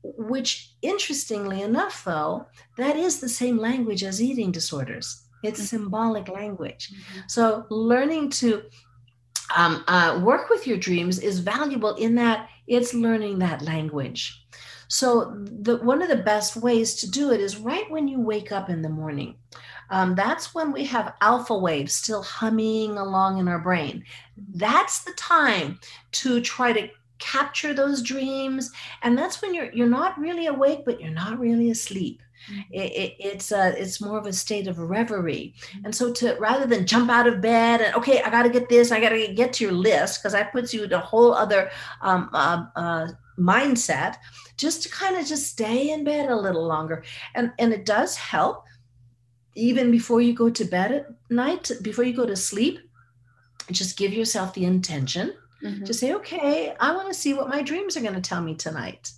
[0.03, 5.25] Which, interestingly enough, though, that is the same language as eating disorders.
[5.43, 5.77] It's mm-hmm.
[5.77, 6.91] symbolic language.
[6.93, 7.21] Mm-hmm.
[7.29, 8.65] So, learning to
[9.55, 14.45] um, uh, work with your dreams is valuable in that it's learning that language.
[14.89, 18.53] So the one of the best ways to do it is right when you wake
[18.53, 19.37] up in the morning.
[19.91, 24.05] Um, that's when we have alpha waves still humming along in our brain.
[24.55, 25.79] That's the time
[26.13, 28.71] to try to capture those dreams,
[29.03, 32.21] and that's when you're you're not really awake, but you're not really asleep.
[32.51, 32.75] Mm-hmm.
[32.75, 35.87] It, it, it's a, it's more of a state of reverie mm-hmm.
[35.87, 38.69] and so to rather than jump out of bed and okay i got to get
[38.69, 41.33] this i got to get to your list because that puts you in a whole
[41.33, 41.71] other
[42.03, 44.17] um, uh, uh, mindset
[44.59, 47.03] just to kind of just stay in bed a little longer
[47.35, 48.65] and and it does help
[49.55, 52.79] even before you go to bed at night before you go to sleep
[53.71, 55.85] just give yourself the intention mm-hmm.
[55.85, 58.55] to say okay i want to see what my dreams are going to tell me
[58.55, 59.13] tonight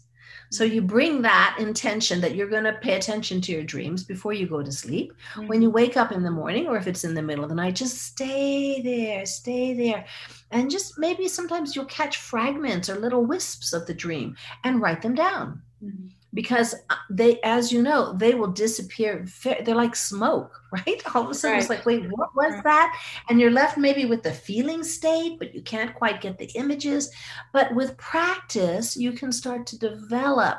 [0.50, 4.32] so you bring that intention that you're going to pay attention to your dreams before
[4.32, 5.12] you go to sleep.
[5.34, 5.48] Mm-hmm.
[5.48, 7.56] When you wake up in the morning, or if it's in the middle of the
[7.56, 10.04] night, just stay there, stay there.
[10.50, 15.02] And just maybe sometimes you'll catch fragments or little wisps of the dream and write
[15.02, 15.62] them down.
[15.82, 21.02] Mm-hmm because uh, they as you know they will disappear they're like smoke right?
[21.14, 21.60] All of a sudden right.
[21.60, 23.00] it's like wait what was that?
[23.28, 27.10] And you're left maybe with the feeling state but you can't quite get the images.
[27.52, 30.58] But with practice you can start to develop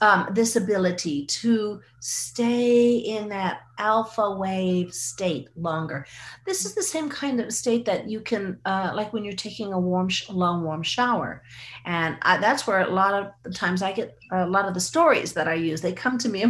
[0.00, 6.06] um, this ability to stay in that alpha wave state longer.
[6.46, 9.72] This is the same kind of state that you can, uh, like when you're taking
[9.72, 11.42] a warm, sh- long, warm shower.
[11.84, 14.80] And I, that's where a lot of the times I get a lot of the
[14.80, 15.82] stories that I use.
[15.82, 16.46] They come to me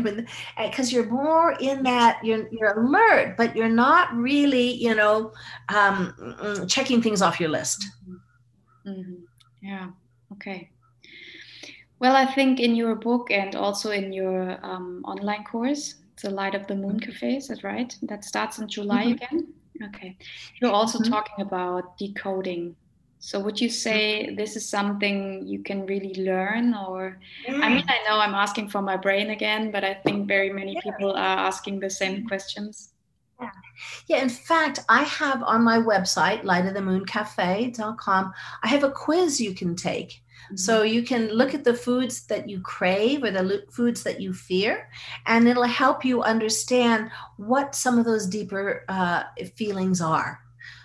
[0.56, 5.32] because you're more in that, you're, you're alert, but you're not really, you know,
[5.74, 7.84] um, mm, checking things off your list.
[8.08, 8.90] Mm-hmm.
[8.90, 9.14] mm-hmm.
[9.62, 9.90] Yeah.
[10.32, 10.70] Okay.
[12.00, 16.54] Well, I think in your book and also in your um, online course, the Light
[16.54, 17.10] of the Moon mm-hmm.
[17.10, 17.94] Cafe, is that right?
[18.02, 19.12] That starts in July mm-hmm.
[19.12, 19.52] again.
[19.88, 20.16] Okay.
[20.60, 21.12] You're also mm-hmm.
[21.12, 22.74] talking about decoding.
[23.18, 24.36] So would you say mm-hmm.
[24.36, 28.80] this is something you can really learn or I mean I know I'm asking for
[28.80, 30.80] my brain again, but I think very many yeah.
[30.80, 32.94] people are asking the same questions.
[33.40, 33.50] Yeah.
[34.06, 39.74] yeah, in fact, I have on my website, lightofthemooncafe.com, I have a quiz you can
[39.76, 40.20] take
[40.54, 40.94] so mm-hmm.
[40.94, 44.88] you can look at the foods that you crave or the foods that you fear,
[45.26, 49.24] and it'll help you understand what some of those deeper uh,
[49.54, 50.40] feelings are.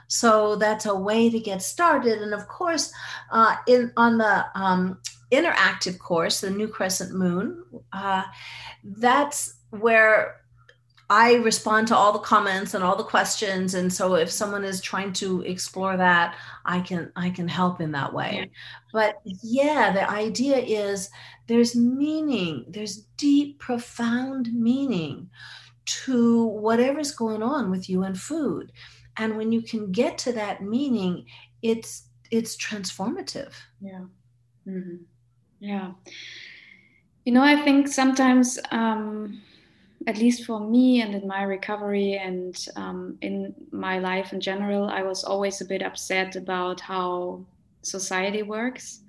[0.07, 2.21] So that's a way to get started.
[2.21, 2.93] And of course,
[3.31, 4.99] uh, in on the um,
[5.31, 8.23] interactive course, the New Crescent Moon, uh,
[8.83, 10.41] that's where
[11.09, 14.81] I respond to all the comments and all the questions, and so if someone is
[14.81, 18.49] trying to explore that, I can I can help in that way.
[18.91, 21.09] But yeah, the idea is
[21.47, 25.29] there's meaning, there's deep, profound meaning
[25.85, 28.71] to whatever's going on with you and food,
[29.17, 31.27] and when you can get to that meaning,
[31.61, 33.53] it's it's transformative.
[33.79, 34.05] Yeah.
[34.67, 35.03] Mm-hmm.
[35.59, 35.91] Yeah.
[37.25, 38.57] You know, I think sometimes.
[38.71, 39.43] Um,
[40.07, 44.87] at least for me and in my recovery and um, in my life in general,
[44.89, 47.43] I was always a bit upset about how
[47.81, 49.01] society works.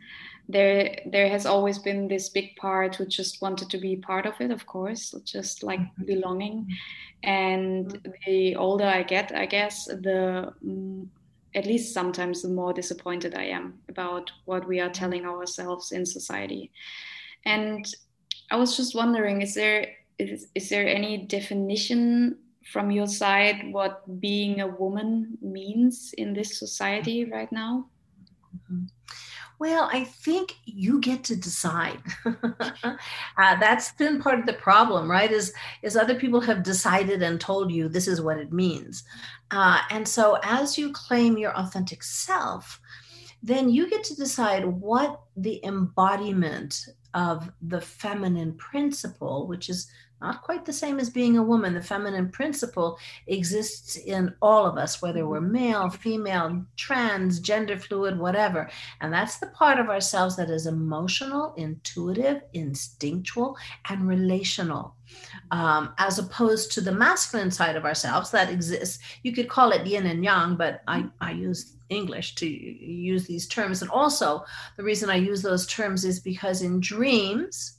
[0.49, 4.35] There, there has always been this big part who just wanted to be part of
[4.41, 6.05] it, of course, just like mm-hmm.
[6.05, 6.69] belonging.
[7.23, 8.11] And mm-hmm.
[8.25, 11.09] the older I get, I guess, the mm,
[11.55, 16.07] at least sometimes the more disappointed I am about what we are telling ourselves in
[16.07, 16.71] society.
[17.45, 17.85] And
[18.51, 19.89] I was just wondering, is there
[20.19, 22.39] is, is there any definition
[22.73, 27.87] from your side what being a woman means in this society right now?
[28.55, 28.85] Mm-hmm.
[29.59, 32.03] Well, I think you get to decide.
[32.27, 32.97] uh,
[33.37, 35.33] that's been part of the problem, right?
[35.33, 39.05] Is is other people have decided and told you this is what it means,
[39.51, 42.79] uh, and so as you claim your authentic self,
[43.43, 49.91] then you get to decide what the embodiment of the feminine principle, which is
[50.21, 51.75] not quite the same as being a woman.
[51.75, 58.19] The feminine principle exists in all of us, whether we're male, female, trans, gender fluid,
[58.19, 58.71] whatever.
[59.01, 63.57] And that's the part of ourselves that is emotional, intuitive, instinctual,
[63.89, 64.95] and relational.
[65.53, 68.99] Um, as opposed to the masculine side of ourselves that exists.
[69.23, 73.47] You could call it yin and yang, but I, I use English to use these
[73.47, 73.83] terms.
[73.83, 74.45] And also,
[74.77, 77.76] the reason I use those terms is because in dreams,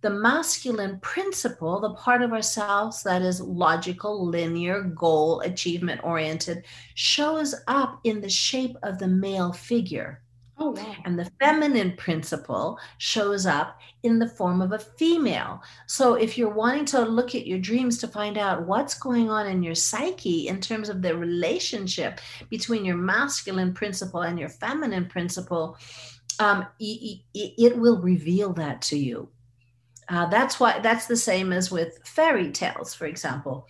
[0.00, 7.54] the masculine principle, the part of ourselves that is logical, linear, goal, achievement oriented, shows
[7.66, 10.22] up in the shape of the male figure.
[10.60, 10.96] Oh, wow.
[11.04, 15.62] And the feminine principle shows up in the form of a female.
[15.86, 19.46] So, if you're wanting to look at your dreams to find out what's going on
[19.46, 22.20] in your psyche in terms of the relationship
[22.50, 25.78] between your masculine principle and your feminine principle,
[26.40, 29.28] um, it will reveal that to you.
[30.08, 33.66] Uh, that's why that's the same as with fairy tales, for example.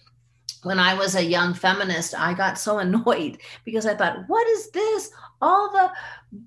[0.64, 4.70] When I was a young feminist, I got so annoyed because I thought, what is
[4.70, 5.10] this?
[5.40, 5.90] All the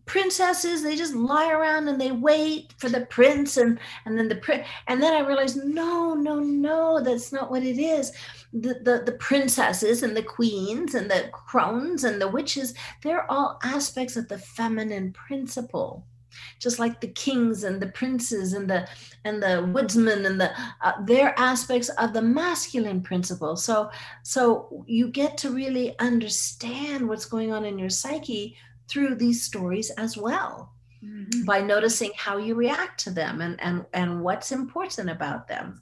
[0.06, 4.36] princesses, they just lie around and they wait for the prince and and then the
[4.36, 8.12] prince and then I realized, no, no, no, that's not what it is.
[8.54, 12.74] The, the the princesses and the queens and the crones and the witches,
[13.04, 16.06] they're all aspects of the feminine principle
[16.60, 18.88] just like the kings and the princes and the
[19.26, 20.52] and the woodsmen and the
[20.82, 23.56] uh, they're aspects of the masculine principle.
[23.56, 23.90] So
[24.24, 28.58] so you get to really understand what's going on in your psyche
[28.88, 30.74] through these stories as well
[31.04, 31.44] mm-hmm.
[31.46, 35.82] by noticing how you react to them and and and what's important about them.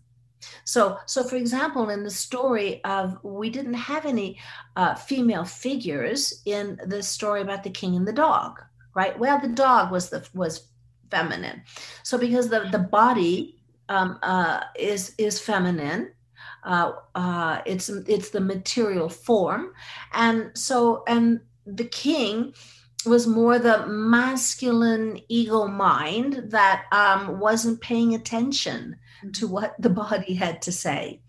[0.63, 4.39] So, so for example, in the story of we didn't have any
[4.75, 8.61] uh, female figures in the story about the king and the dog
[8.95, 9.17] right?
[9.17, 10.67] Well, the dog was the was
[11.11, 11.63] feminine.
[12.03, 13.55] So because the the body
[13.89, 16.11] um, uh, is is feminine,
[16.63, 19.73] uh, uh, it's it's the material form,
[20.13, 22.53] and so and the king
[23.05, 28.97] was more the masculine ego mind that um, wasn't paying attention
[29.33, 29.53] to mm-hmm.
[29.53, 31.21] what the body had to say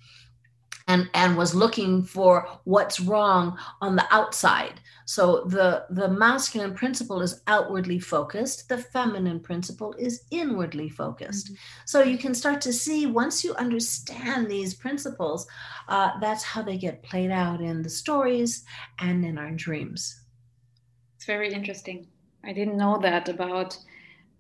[0.88, 4.79] and and was looking for what's wrong on the outside
[5.10, 8.68] so the the masculine principle is outwardly focused.
[8.68, 11.46] The feminine principle is inwardly focused.
[11.46, 11.84] Mm-hmm.
[11.84, 15.48] so you can start to see once you understand these principles
[15.88, 18.64] uh, that's how they get played out in the stories
[19.00, 20.00] and in our dreams.
[21.16, 22.06] It's very interesting.
[22.44, 23.76] I didn't know that about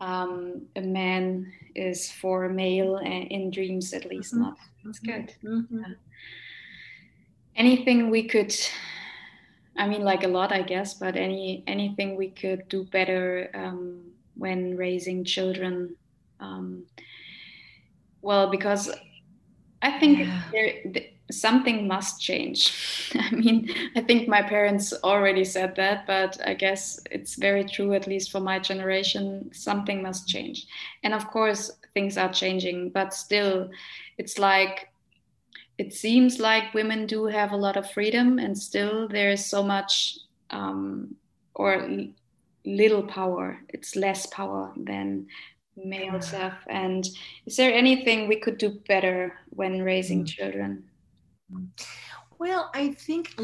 [0.00, 4.44] um, a man is for a male in dreams at least mm-hmm.
[4.44, 4.58] not.
[4.84, 5.34] That's good.
[5.44, 5.80] Mm-hmm.
[5.80, 5.94] yeah.
[7.56, 8.54] Anything we could
[9.80, 14.02] i mean like a lot i guess but any anything we could do better um,
[14.36, 15.96] when raising children
[16.38, 16.84] um,
[18.22, 18.90] well because
[19.82, 20.42] i think yeah.
[20.52, 26.52] there, something must change i mean i think my parents already said that but i
[26.52, 30.66] guess it's very true at least for my generation something must change
[31.02, 33.70] and of course things are changing but still
[34.18, 34.89] it's like
[35.80, 39.62] it seems like women do have a lot of freedom and still there is so
[39.62, 40.18] much
[40.50, 41.14] um,
[41.54, 41.88] or
[42.66, 43.58] little power.
[43.70, 45.26] It's less power than
[45.82, 47.08] males have and
[47.46, 50.28] is there anything we could do better when raising mm.
[50.28, 50.84] children?
[52.38, 53.34] Well i think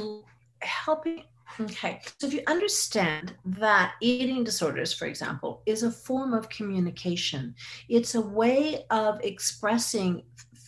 [0.61, 1.23] helping
[1.61, 2.01] okay.
[2.19, 7.55] So if you understand that eating disorders for example is a form of communication.
[7.89, 10.23] It's a way of expressing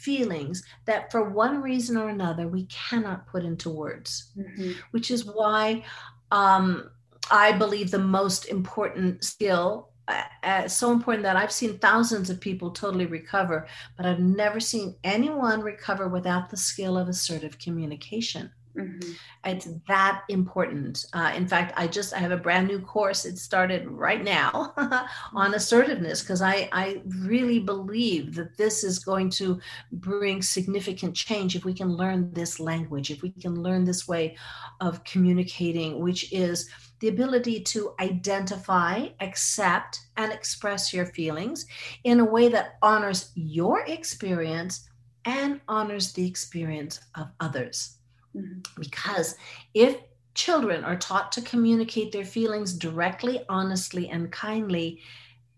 [0.08, 4.72] feelings that for one reason or another we cannot put into words mm-hmm.
[4.92, 5.84] which is why
[6.30, 6.90] um,
[7.30, 12.40] i believe the most important skill uh, uh, so important that I've seen thousands of
[12.40, 18.50] people totally recover, but I've never seen anyone recover without the skill of assertive communication.
[18.76, 19.12] Mm-hmm.
[19.44, 21.06] It's that important.
[21.12, 23.24] Uh, in fact, I just I have a brand new course.
[23.24, 24.72] It started right now
[25.34, 29.60] on assertiveness because I I really believe that this is going to
[29.92, 34.36] bring significant change if we can learn this language, if we can learn this way
[34.80, 36.68] of communicating, which is
[37.00, 41.66] the ability to identify, accept, and express your feelings
[42.04, 44.88] in a way that honors your experience
[45.24, 47.98] and honors the experience of others.
[48.36, 48.80] Mm-hmm.
[48.80, 49.36] Because
[49.74, 49.98] if
[50.34, 55.00] children are taught to communicate their feelings directly, honestly, and kindly,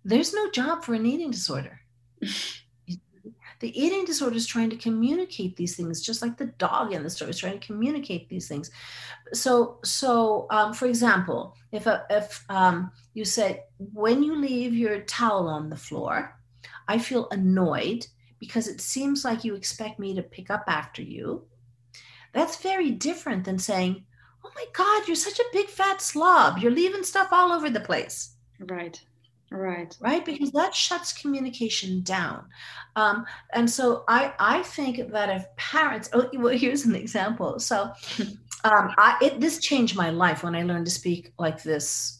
[0.05, 1.81] there's no job for an eating disorder.
[3.61, 7.11] the eating disorder is trying to communicate these things, just like the dog in the
[7.11, 8.71] story is trying to communicate these things.
[9.35, 15.01] So, so um, for example, if a, if um, you say when you leave your
[15.03, 16.41] towel on the floor,
[16.89, 18.07] I feel annoyed
[18.39, 21.45] because it seems like you expect me to pick up after you.
[22.33, 24.05] That's very different than saying,
[24.45, 26.59] "Oh my God, you're such a big fat slob.
[26.59, 29.01] You're leaving stuff all over the place." Right.
[29.51, 29.97] Right.
[30.01, 30.25] Right.
[30.25, 32.47] Because that shuts communication down.
[32.95, 37.59] Um, and so I, I think that if parents, oh, well, here's an example.
[37.59, 37.83] So
[38.65, 42.19] um, I, it, this changed my life when I learned to speak like this,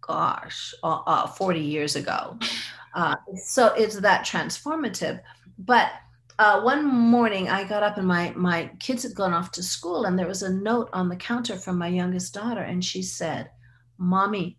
[0.00, 2.38] gosh, uh, uh, 40 years ago.
[2.94, 5.20] Uh, so it's that transformative.
[5.58, 5.90] But
[6.38, 10.04] uh, one morning I got up and my my kids had gone off to school
[10.04, 13.50] and there was a note on the counter from my youngest daughter and she said,
[13.98, 14.58] "Mommy,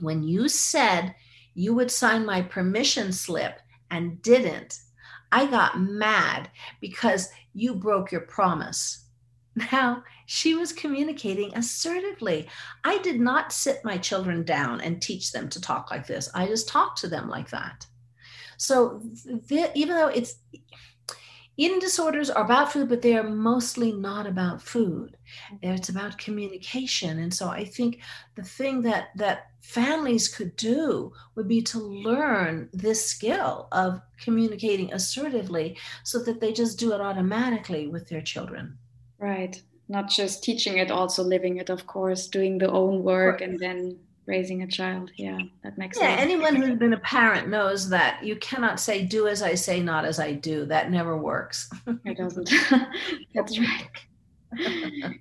[0.00, 1.14] when you said
[1.54, 3.60] you would sign my permission slip
[3.90, 4.78] and didn't,
[5.32, 9.02] I got mad because you broke your promise.
[9.72, 12.46] Now, she was communicating assertively.
[12.84, 16.28] I did not sit my children down and teach them to talk like this.
[16.34, 17.86] I just talked to them like that.
[18.56, 20.36] So, the, even though it's
[21.56, 25.16] eating disorders are about food, but they are mostly not about food.
[25.62, 27.18] It's about communication.
[27.18, 28.00] And so I think
[28.34, 34.92] the thing that that families could do would be to learn this skill of communicating
[34.92, 38.78] assertively so that they just do it automatically with their children.
[39.18, 39.60] Right.
[39.88, 43.98] Not just teaching it, also living it, of course, doing the own work and then
[44.26, 45.10] raising a child.
[45.16, 46.18] Yeah, that makes yeah, sense.
[46.18, 49.80] Yeah, anyone who's been a parent knows that you cannot say do as I say,
[49.80, 50.66] not as I do.
[50.66, 51.70] That never works.
[52.04, 52.50] it doesn't.
[53.34, 53.88] That's right.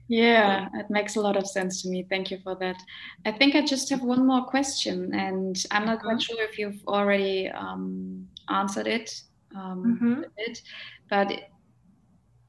[0.08, 2.06] yeah, it makes a lot of sense to me.
[2.10, 2.78] Thank you for that.
[3.26, 6.82] I think I just have one more question, and I'm not quite sure if you've
[6.88, 9.22] already um, answered it,
[9.56, 10.24] um, mm-hmm.
[10.38, 10.62] it,
[11.10, 11.50] but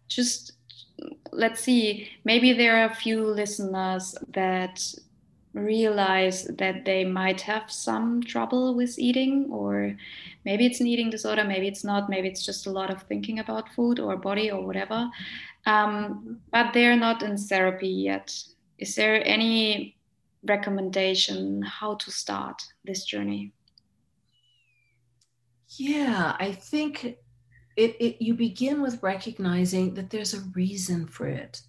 [0.09, 0.52] just
[1.32, 2.09] let's see.
[2.24, 4.82] Maybe there are a few listeners that
[5.57, 9.96] realize that they might have some trouble with eating or
[10.44, 13.38] maybe it's an eating disorder maybe it's not maybe it's just a lot of thinking
[13.38, 15.09] about food or body or whatever.
[15.64, 18.32] Um, but they're not in therapy yet.
[18.78, 19.96] Is there any
[20.44, 23.52] recommendation how to start this journey?
[25.78, 27.16] Yeah i think
[27.76, 31.61] it, it you begin with recognizing that there's a reason for it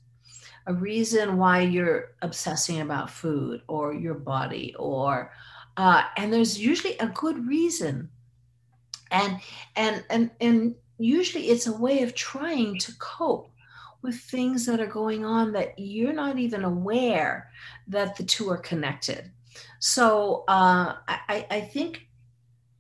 [0.68, 5.32] a reason why you're obsessing about food or your body or
[5.78, 8.09] uh, and there's usually a good reason.
[9.11, 9.39] And
[9.76, 13.49] and and and usually it's a way of trying to cope
[14.01, 17.49] with things that are going on that you're not even aware
[17.88, 19.32] that the two are connected.
[19.80, 22.07] So uh, I, I think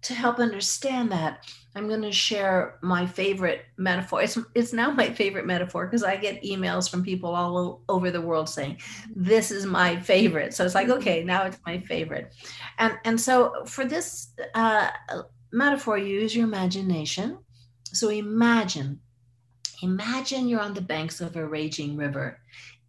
[0.03, 1.45] to help understand that
[1.77, 4.23] I'm going to share my favorite metaphor.
[4.23, 8.21] It's, it's now my favorite metaphor because I get emails from people all over the
[8.21, 8.79] world saying,
[9.15, 10.53] This is my favorite.
[10.55, 10.97] So it's like, mm-hmm.
[10.99, 12.33] okay, now it's my favorite.
[12.79, 14.89] And, and so for this uh,
[15.51, 17.37] metaphor, use your imagination.
[17.83, 18.99] So imagine,
[19.83, 22.39] imagine you're on the banks of a raging river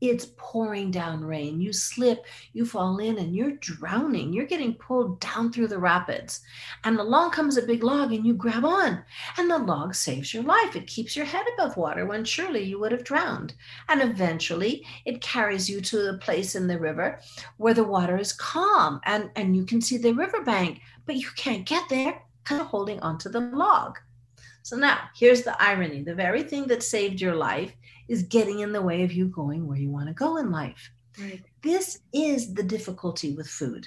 [0.00, 1.60] it's pouring down rain.
[1.60, 4.32] You slip, you fall in, and you're drowning.
[4.32, 6.40] You're getting pulled down through the rapids.
[6.84, 9.02] And along comes a big log, and you grab on.
[9.36, 10.76] And the log saves your life.
[10.76, 13.54] It keeps your head above water when surely you would have drowned.
[13.88, 17.20] And eventually, it carries you to the place in the river
[17.56, 21.66] where the water is calm and, and you can see the riverbank, but you can't
[21.66, 23.98] get there because you're holding onto the log.
[24.62, 27.72] So now, here's the irony the very thing that saved your life
[28.08, 30.90] is getting in the way of you going where you want to go in life.
[31.20, 31.42] Right.
[31.62, 33.86] This is the difficulty with food.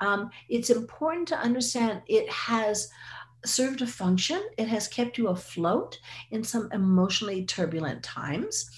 [0.00, 2.88] Um, it's important to understand it has
[3.44, 4.42] served a function.
[4.58, 5.98] It has kept you afloat
[6.30, 8.68] in some emotionally turbulent times.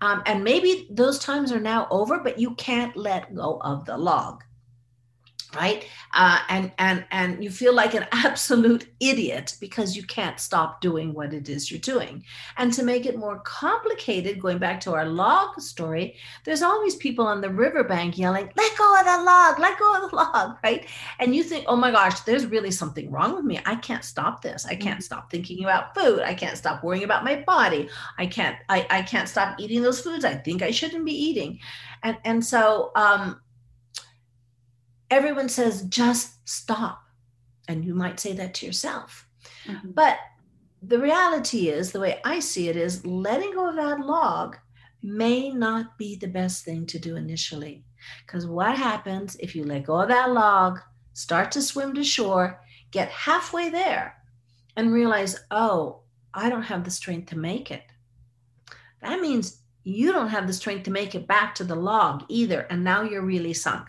[0.00, 3.96] Um, and maybe those times are now over, but you can't let go of the
[3.96, 4.42] log
[5.56, 5.86] right?
[6.12, 11.12] Uh, and and and you feel like an absolute idiot because you can't stop doing
[11.12, 12.24] what it is you're doing.
[12.56, 17.26] And to make it more complicated going back to our log story there's always people
[17.26, 20.86] on the riverbank yelling let go of the log let go of the log right?
[21.18, 23.60] And you think oh my gosh there's really something wrong with me.
[23.66, 24.66] I can't stop this.
[24.66, 25.00] I can't mm-hmm.
[25.00, 26.20] stop thinking about food.
[26.20, 27.88] I can't stop worrying about my body.
[28.18, 31.58] I can't i, I can't stop eating those foods i think i shouldn't be eating.
[32.02, 33.40] And and so um
[35.10, 37.02] everyone says just stop
[37.68, 39.26] and you might say that to yourself
[39.66, 39.90] mm-hmm.
[39.90, 40.18] but
[40.82, 44.56] the reality is the way i see it is letting go of that log
[45.06, 47.84] may not be the best thing to do initially.
[48.26, 50.80] Because what happens if you let go of that log,
[51.12, 54.16] start to swim to shore, get halfway there,
[54.76, 56.00] and realize, oh,
[56.34, 57.84] I don't have the strength to make it?
[59.00, 62.62] That means you don't have the strength to make it back to the log either.
[62.62, 63.88] And now you're really sunk.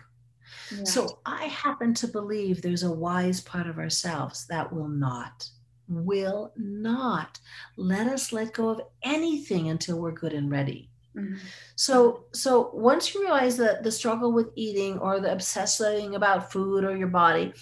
[0.70, 0.84] Yeah.
[0.84, 5.48] So I happen to believe there's a wise part of ourselves that will not,
[5.88, 7.38] will not
[7.76, 10.90] let us let go of anything until we're good and ready.
[11.16, 11.36] Mm-hmm.
[11.76, 16.84] So, so once you realize that the struggle with eating or the obsessing about food
[16.84, 17.52] or your body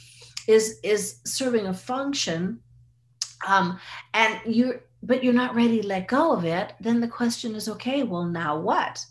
[0.47, 2.61] is is serving a function,
[3.47, 3.79] um,
[4.15, 7.69] and you're but you're not ready to let go of it, then the question is,
[7.69, 9.05] okay, well now what?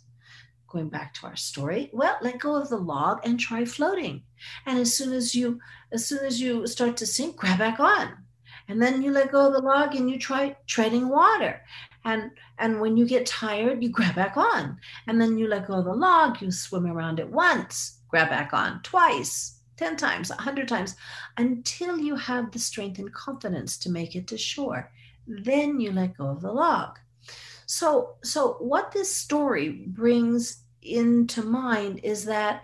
[0.76, 4.23] Going back to our story, well, let go of the log and try floating.
[4.65, 5.57] And as soon as you
[5.93, 8.17] as soon as you start to sink, grab back on.
[8.67, 11.61] And then you let go of the log and you try treading water.
[12.03, 14.78] And and when you get tired you grab back on.
[15.07, 18.51] And then you let go of the log you swim around it once grab back
[18.51, 20.97] on twice 10 times 100 times
[21.38, 24.91] until you have the strength and confidence to make it to shore.
[25.26, 26.99] Then you let go of the log.
[27.65, 32.63] So so what this story brings into mind is that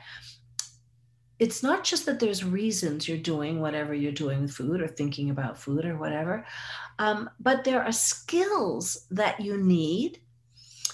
[1.39, 5.31] it's not just that there's reasons you're doing whatever you're doing with food or thinking
[5.31, 6.45] about food or whatever,
[6.99, 10.19] um, but there are skills that you need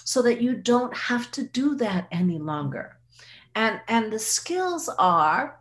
[0.04, 2.96] so that you don't have to do that any longer.
[3.54, 5.60] And, and the skills are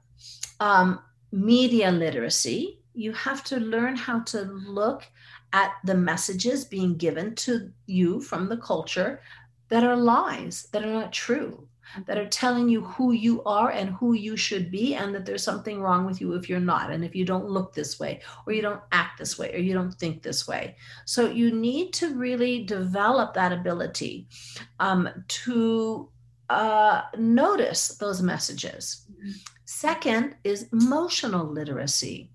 [0.62, 1.02] um,
[1.34, 2.80] media literacy.
[2.94, 5.04] You have to learn how to look
[5.52, 9.22] at the messages being given to you from the culture
[9.70, 11.68] that are lies, that are not true
[12.06, 15.44] that are telling you who you are and who you should be, and that there's
[15.44, 18.54] something wrong with you if you're not, and if you don't look this way, or
[18.54, 20.76] you don't act this way, or you don't think this way.
[21.06, 24.28] So you need to really develop that ability
[24.80, 26.10] um, to
[26.50, 29.06] uh, notice those messages.
[29.12, 29.32] Mm-hmm.
[29.66, 32.32] Second is emotional literacy.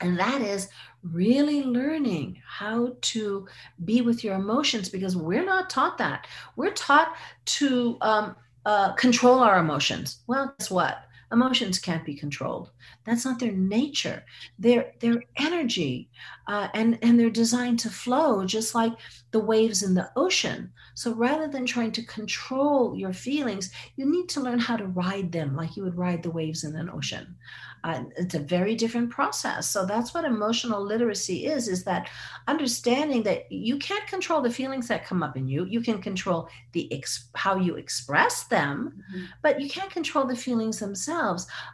[0.00, 0.68] And that is
[1.02, 3.46] really learning how to
[3.84, 6.26] be with your emotions because we're not taught that.
[6.56, 7.14] We're taught
[7.46, 10.20] to um, uh, control our emotions.
[10.26, 11.07] Well, guess what?
[11.30, 12.70] Emotions can't be controlled.
[13.04, 14.24] That's not their nature.
[14.58, 16.08] They're their energy,
[16.46, 18.92] uh, and and they're designed to flow just like
[19.30, 20.72] the waves in the ocean.
[20.94, 25.30] So rather than trying to control your feelings, you need to learn how to ride
[25.30, 27.36] them like you would ride the waves in an ocean.
[27.84, 29.70] Uh, it's a very different process.
[29.70, 32.08] So that's what emotional literacy is: is that
[32.48, 35.64] understanding that you can't control the feelings that come up in you.
[35.66, 39.24] You can control the ex- how you express them, mm-hmm.
[39.42, 41.17] but you can't control the feelings themselves.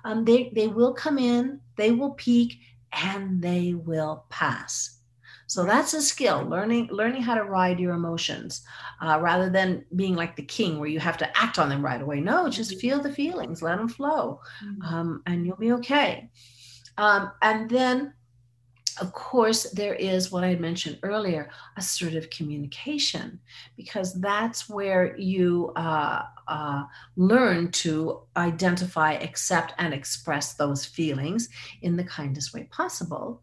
[0.05, 2.59] Um, they they will come in, they will peak,
[2.93, 4.99] and they will pass.
[5.47, 8.65] So that's a skill, learning learning how to ride your emotions,
[9.01, 12.01] uh, rather than being like the king where you have to act on them right
[12.01, 12.21] away.
[12.21, 12.81] No, just mm-hmm.
[12.81, 14.83] feel the feelings, let them flow, mm-hmm.
[14.83, 16.31] um, and you'll be okay.
[16.97, 18.15] Um, and then,
[19.01, 23.41] of course, there is what I mentioned earlier, assertive communication,
[23.77, 26.85] because that's where you uh, uh,
[27.17, 31.49] learn to identify, accept, and express those feelings
[31.83, 33.43] in the kindest way possible.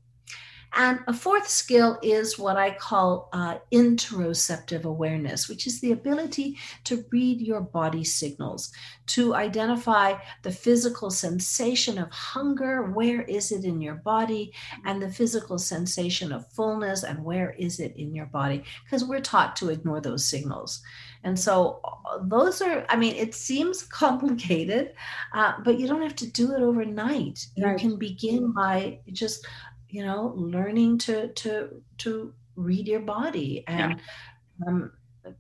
[0.74, 6.58] And a fourth skill is what I call uh, interoceptive awareness, which is the ability
[6.86, 8.72] to read your body signals,
[9.08, 14.54] to identify the physical sensation of hunger, where is it in your body,
[14.86, 19.20] and the physical sensation of fullness, and where is it in your body, because we're
[19.20, 20.82] taught to ignore those signals.
[21.24, 24.94] And so uh, those are, I mean, it seems complicated,
[25.34, 27.46] uh, but you don't have to do it overnight.
[27.58, 27.74] Right.
[27.74, 29.46] You can begin by just
[29.92, 34.68] you know learning to to to read your body and yeah.
[34.68, 34.92] um,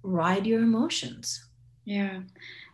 [0.04, 1.45] ride your emotions
[1.86, 2.20] yeah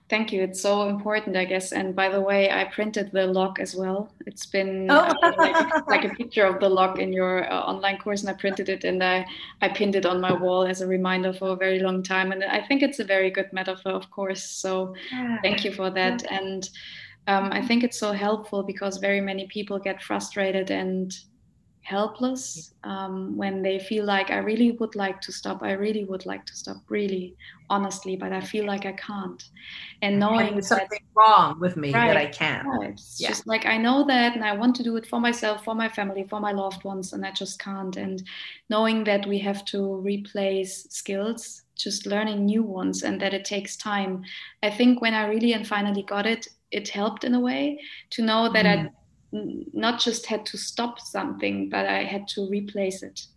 [0.09, 3.59] thank you it's so important i guess and by the way i printed the log
[3.59, 4.95] as well it's been oh.
[4.95, 8.33] uh, like, like, a picture of the log in your uh, online course and i
[8.33, 9.25] printed it and i
[9.61, 12.43] i pinned it on my wall as a reminder for a very long time and
[12.43, 15.37] i think it's a very good metaphor of course so yeah.
[15.41, 16.39] thank you for that yeah.
[16.39, 16.69] and
[17.27, 21.17] um, i think it's so helpful because very many people get frustrated and
[21.87, 25.63] helpless um, when they feel like I really would like to stop.
[25.63, 27.33] I really would like to stop, really,
[27.69, 29.41] honestly, but I feel like I can't.
[30.01, 32.67] And knowing like something that, wrong with me right, that I can't.
[32.67, 32.89] Right.
[32.89, 33.29] It's yeah.
[33.29, 35.87] just like I know that, and I want to do it for myself, for my
[35.87, 37.95] family, for my loved ones, and I just can't.
[37.95, 38.21] And
[38.69, 43.77] knowing that we have to replace skills, just learning new ones, and that it takes
[43.77, 44.23] time.
[44.61, 47.79] I think when I really and finally got it, it helped in a way
[48.09, 48.87] to know that mm.
[48.87, 48.91] I
[49.73, 53.27] not just had to stop something, but I had to replace it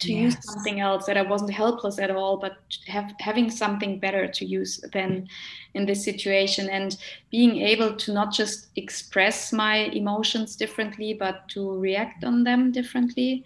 [0.00, 0.34] to yes.
[0.34, 4.44] use something else that I wasn't helpless at all, but have having something better to
[4.44, 5.28] use than
[5.74, 6.96] in this situation and
[7.30, 13.44] being able to not just express my emotions differently, but to react on them differently.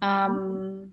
[0.00, 0.92] Um,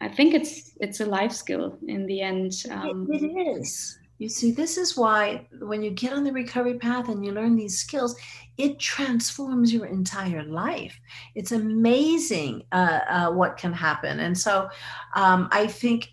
[0.00, 2.52] I think it's it's a life skill in the end.
[2.70, 3.98] Um, it, it is.
[4.20, 7.56] You see, this is why when you get on the recovery path and you learn
[7.56, 8.14] these skills,
[8.58, 10.94] it transforms your entire life.
[11.34, 14.20] It's amazing uh, uh, what can happen.
[14.20, 14.68] And so
[15.16, 16.10] um, I think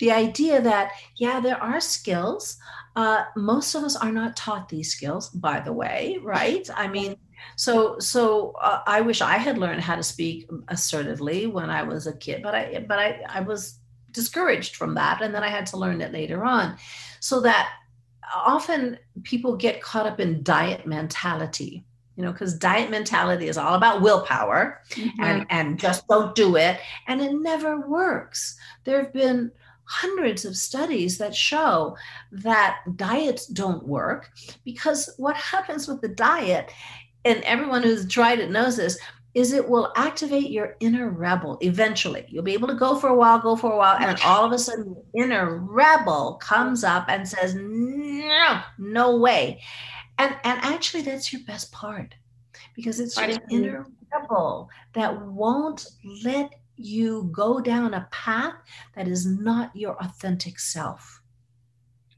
[0.00, 2.58] the idea that, yeah, there are skills.
[2.96, 6.68] Uh, most of us are not taught these skills, by the way, right?
[6.74, 7.14] I mean,
[7.56, 12.08] so so uh, I wish I had learned how to speak assertively when I was
[12.08, 13.78] a kid, but I but I I was
[14.12, 16.76] discouraged from that and then I had to learn it later on.
[17.20, 17.70] So that
[18.34, 21.84] often people get caught up in diet mentality
[22.16, 25.22] you know because diet mentality is all about willpower mm-hmm.
[25.22, 29.50] and and just don't do it and it never works there have been
[29.84, 31.96] hundreds of studies that show
[32.30, 34.30] that diets don't work
[34.64, 36.70] because what happens with the diet
[37.24, 38.98] and everyone who's tried it knows this
[39.34, 42.26] is it will activate your inner rebel eventually.
[42.28, 44.52] You'll be able to go for a while, go for a while, and all of
[44.52, 49.62] a sudden, the inner rebel comes up and says, No, no way.
[50.18, 52.14] And, and actually, that's your best part
[52.74, 55.86] because it's your inner rebel that won't
[56.24, 58.54] let you go down a path
[58.94, 61.21] that is not your authentic self.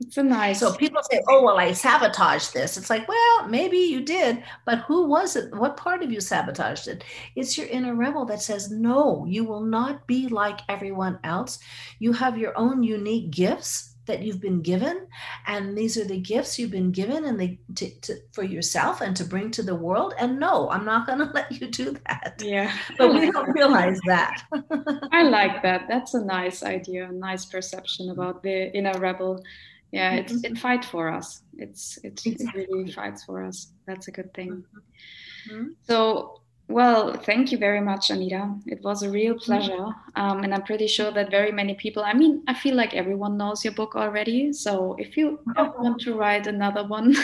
[0.06, 0.60] It's a nice.
[0.60, 4.80] So people say, "Oh, well, I sabotaged this." It's like, well, maybe you did, but
[4.80, 5.54] who was it?
[5.54, 7.04] What part of you sabotaged it?
[7.36, 11.58] It's your inner rebel that says, "No, you will not be like everyone else.
[11.98, 15.06] You have your own unique gifts." that you've been given
[15.46, 19.16] and these are the gifts you've been given and they to, to, for yourself and
[19.16, 22.40] to bring to the world and no i'm not going to let you do that
[22.44, 24.42] yeah but we don't realize that
[25.12, 29.42] i like that that's a nice idea a nice perception about the inner rebel
[29.94, 30.52] yeah it's mm-hmm.
[30.52, 31.42] it fights for us.
[31.56, 32.62] It's it, exactly.
[32.62, 33.68] it really fights for us.
[33.86, 34.64] That's a good thing.
[35.50, 35.68] Mm-hmm.
[35.86, 38.42] so well thank you very much anita.
[38.66, 39.44] It was a real mm-hmm.
[39.44, 39.86] pleasure
[40.16, 43.36] um, and i'm pretty sure that very many people i mean i feel like everyone
[43.36, 44.52] knows your book already.
[44.52, 47.14] So if you want to write another one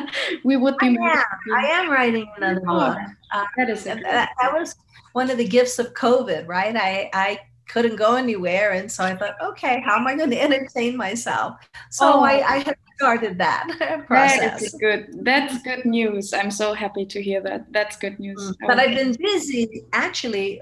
[0.44, 1.24] we would be I am,
[1.56, 2.98] I am writing another oh, book.
[3.32, 3.84] Uh, that is.
[3.84, 4.02] That,
[4.40, 4.76] that was
[5.12, 6.76] one of the gifts of covid right?
[6.76, 7.38] I i
[7.70, 8.72] couldn't go anywhere.
[8.72, 11.56] And so I thought, okay, how am I going to entertain myself?
[11.90, 12.20] So oh.
[12.20, 14.40] I, I had started that process.
[14.40, 15.24] That is good.
[15.24, 16.32] That's good news.
[16.32, 17.72] I'm so happy to hear that.
[17.72, 18.40] That's good news.
[18.40, 18.66] Mm.
[18.66, 20.60] But I've been busy actually.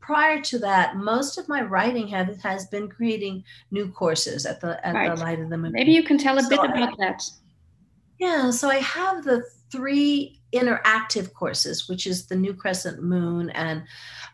[0.00, 4.84] Prior to that, most of my writing have, has been creating new courses at the
[4.84, 5.14] at right.
[5.14, 5.70] the light of the moon.
[5.70, 7.22] Maybe you can tell a so bit about I, that.
[8.18, 13.82] Yeah, so I have the three interactive courses, which is the new crescent moon and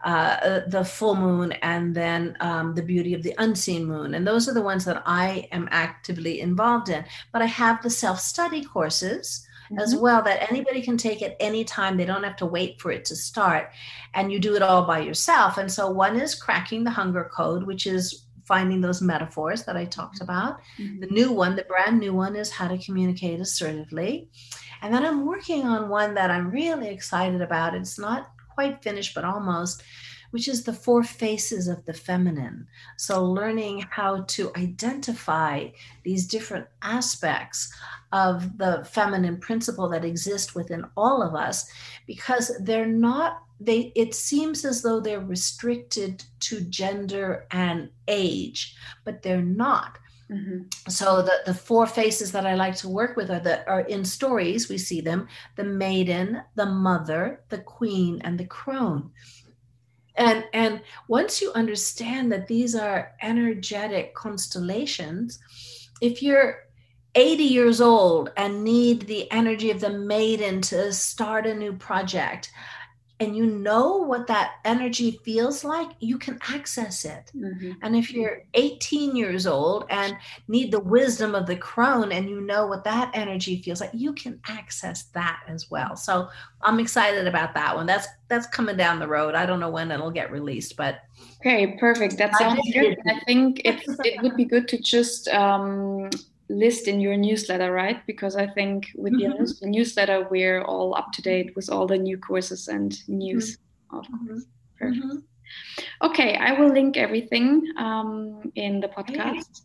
[0.04, 4.14] uh, uh, the full moon, and then um, the beauty of the unseen moon.
[4.14, 7.04] And those are the ones that I am actively involved in.
[7.32, 9.44] But I have the self study courses.
[9.70, 9.82] Mm-hmm.
[9.82, 11.98] As well, that anybody can take at any time.
[11.98, 13.70] They don't have to wait for it to start.
[14.14, 15.58] And you do it all by yourself.
[15.58, 19.84] And so, one is cracking the hunger code, which is finding those metaphors that I
[19.84, 20.60] talked about.
[20.78, 21.00] Mm-hmm.
[21.00, 24.30] The new one, the brand new one, is how to communicate assertively.
[24.82, 27.74] And then I'm working on one that I'm really excited about.
[27.74, 29.82] It's not quite finished, but almost,
[30.30, 32.66] which is the four faces of the feminine.
[32.96, 35.68] So, learning how to identify
[36.02, 37.72] these different aspects
[38.12, 41.70] of the feminine principle that exist within all of us
[42.06, 49.22] because they're not they it seems as though they're restricted to gender and age but
[49.22, 49.98] they're not
[50.30, 50.90] Mm-hmm.
[50.90, 54.04] So the, the four faces that I like to work with are that are in
[54.04, 59.10] stories we see them the maiden, the mother, the queen, and the crone.
[60.16, 65.38] And and once you understand that these are energetic constellations,
[66.02, 66.68] if you're
[67.14, 72.50] 80 years old and need the energy of the maiden to start a new project,
[73.20, 77.32] and you know what that energy feels like, you can access it.
[77.34, 77.72] Mm-hmm.
[77.82, 80.16] And if you're 18 years old and
[80.46, 84.12] need the wisdom of the crone and you know what that energy feels like, you
[84.12, 85.96] can access that as well.
[85.96, 86.28] So
[86.62, 87.86] I'm excited about that one.
[87.86, 89.34] That's that's coming down the road.
[89.34, 91.00] I don't know when it'll get released, but
[91.40, 92.18] okay, perfect.
[92.18, 92.98] That sounds good.
[93.08, 96.08] I think it it would be good to just um,
[96.48, 98.04] list in your newsletter, right?
[98.06, 99.44] Because I think with mm-hmm.
[99.60, 103.58] your newsletter, we're all up to date with all the new courses and news.
[103.92, 104.38] Mm-hmm.
[104.82, 105.18] mm-hmm.
[106.02, 109.62] Okay, I will link everything um, in the podcast.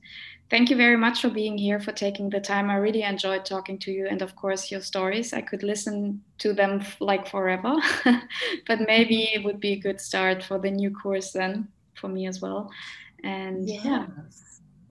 [0.50, 2.70] thank you very much for being here, for taking the time.
[2.70, 5.34] I really enjoyed talking to you, and of course, your stories.
[5.34, 7.76] I could listen to them like forever,
[8.68, 12.28] but maybe it would be a good start for the new course then for me
[12.28, 12.72] as well.
[13.24, 13.84] And yes.
[13.84, 14.06] yeah,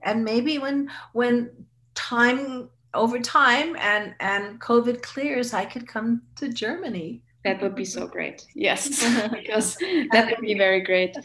[0.03, 1.49] and maybe when when
[1.95, 7.21] time over time and and COVID clears, I could come to Germany.
[7.43, 8.45] That would be so great.
[8.55, 8.87] Yes,
[9.31, 9.75] because
[10.11, 11.15] that would be very great.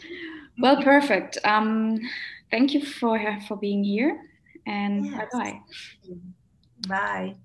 [0.59, 1.37] Well, perfect.
[1.45, 1.99] Um,
[2.51, 4.21] thank you for for being here,
[4.65, 5.27] and yes.
[5.31, 5.59] bye bye.
[6.87, 7.35] Bye.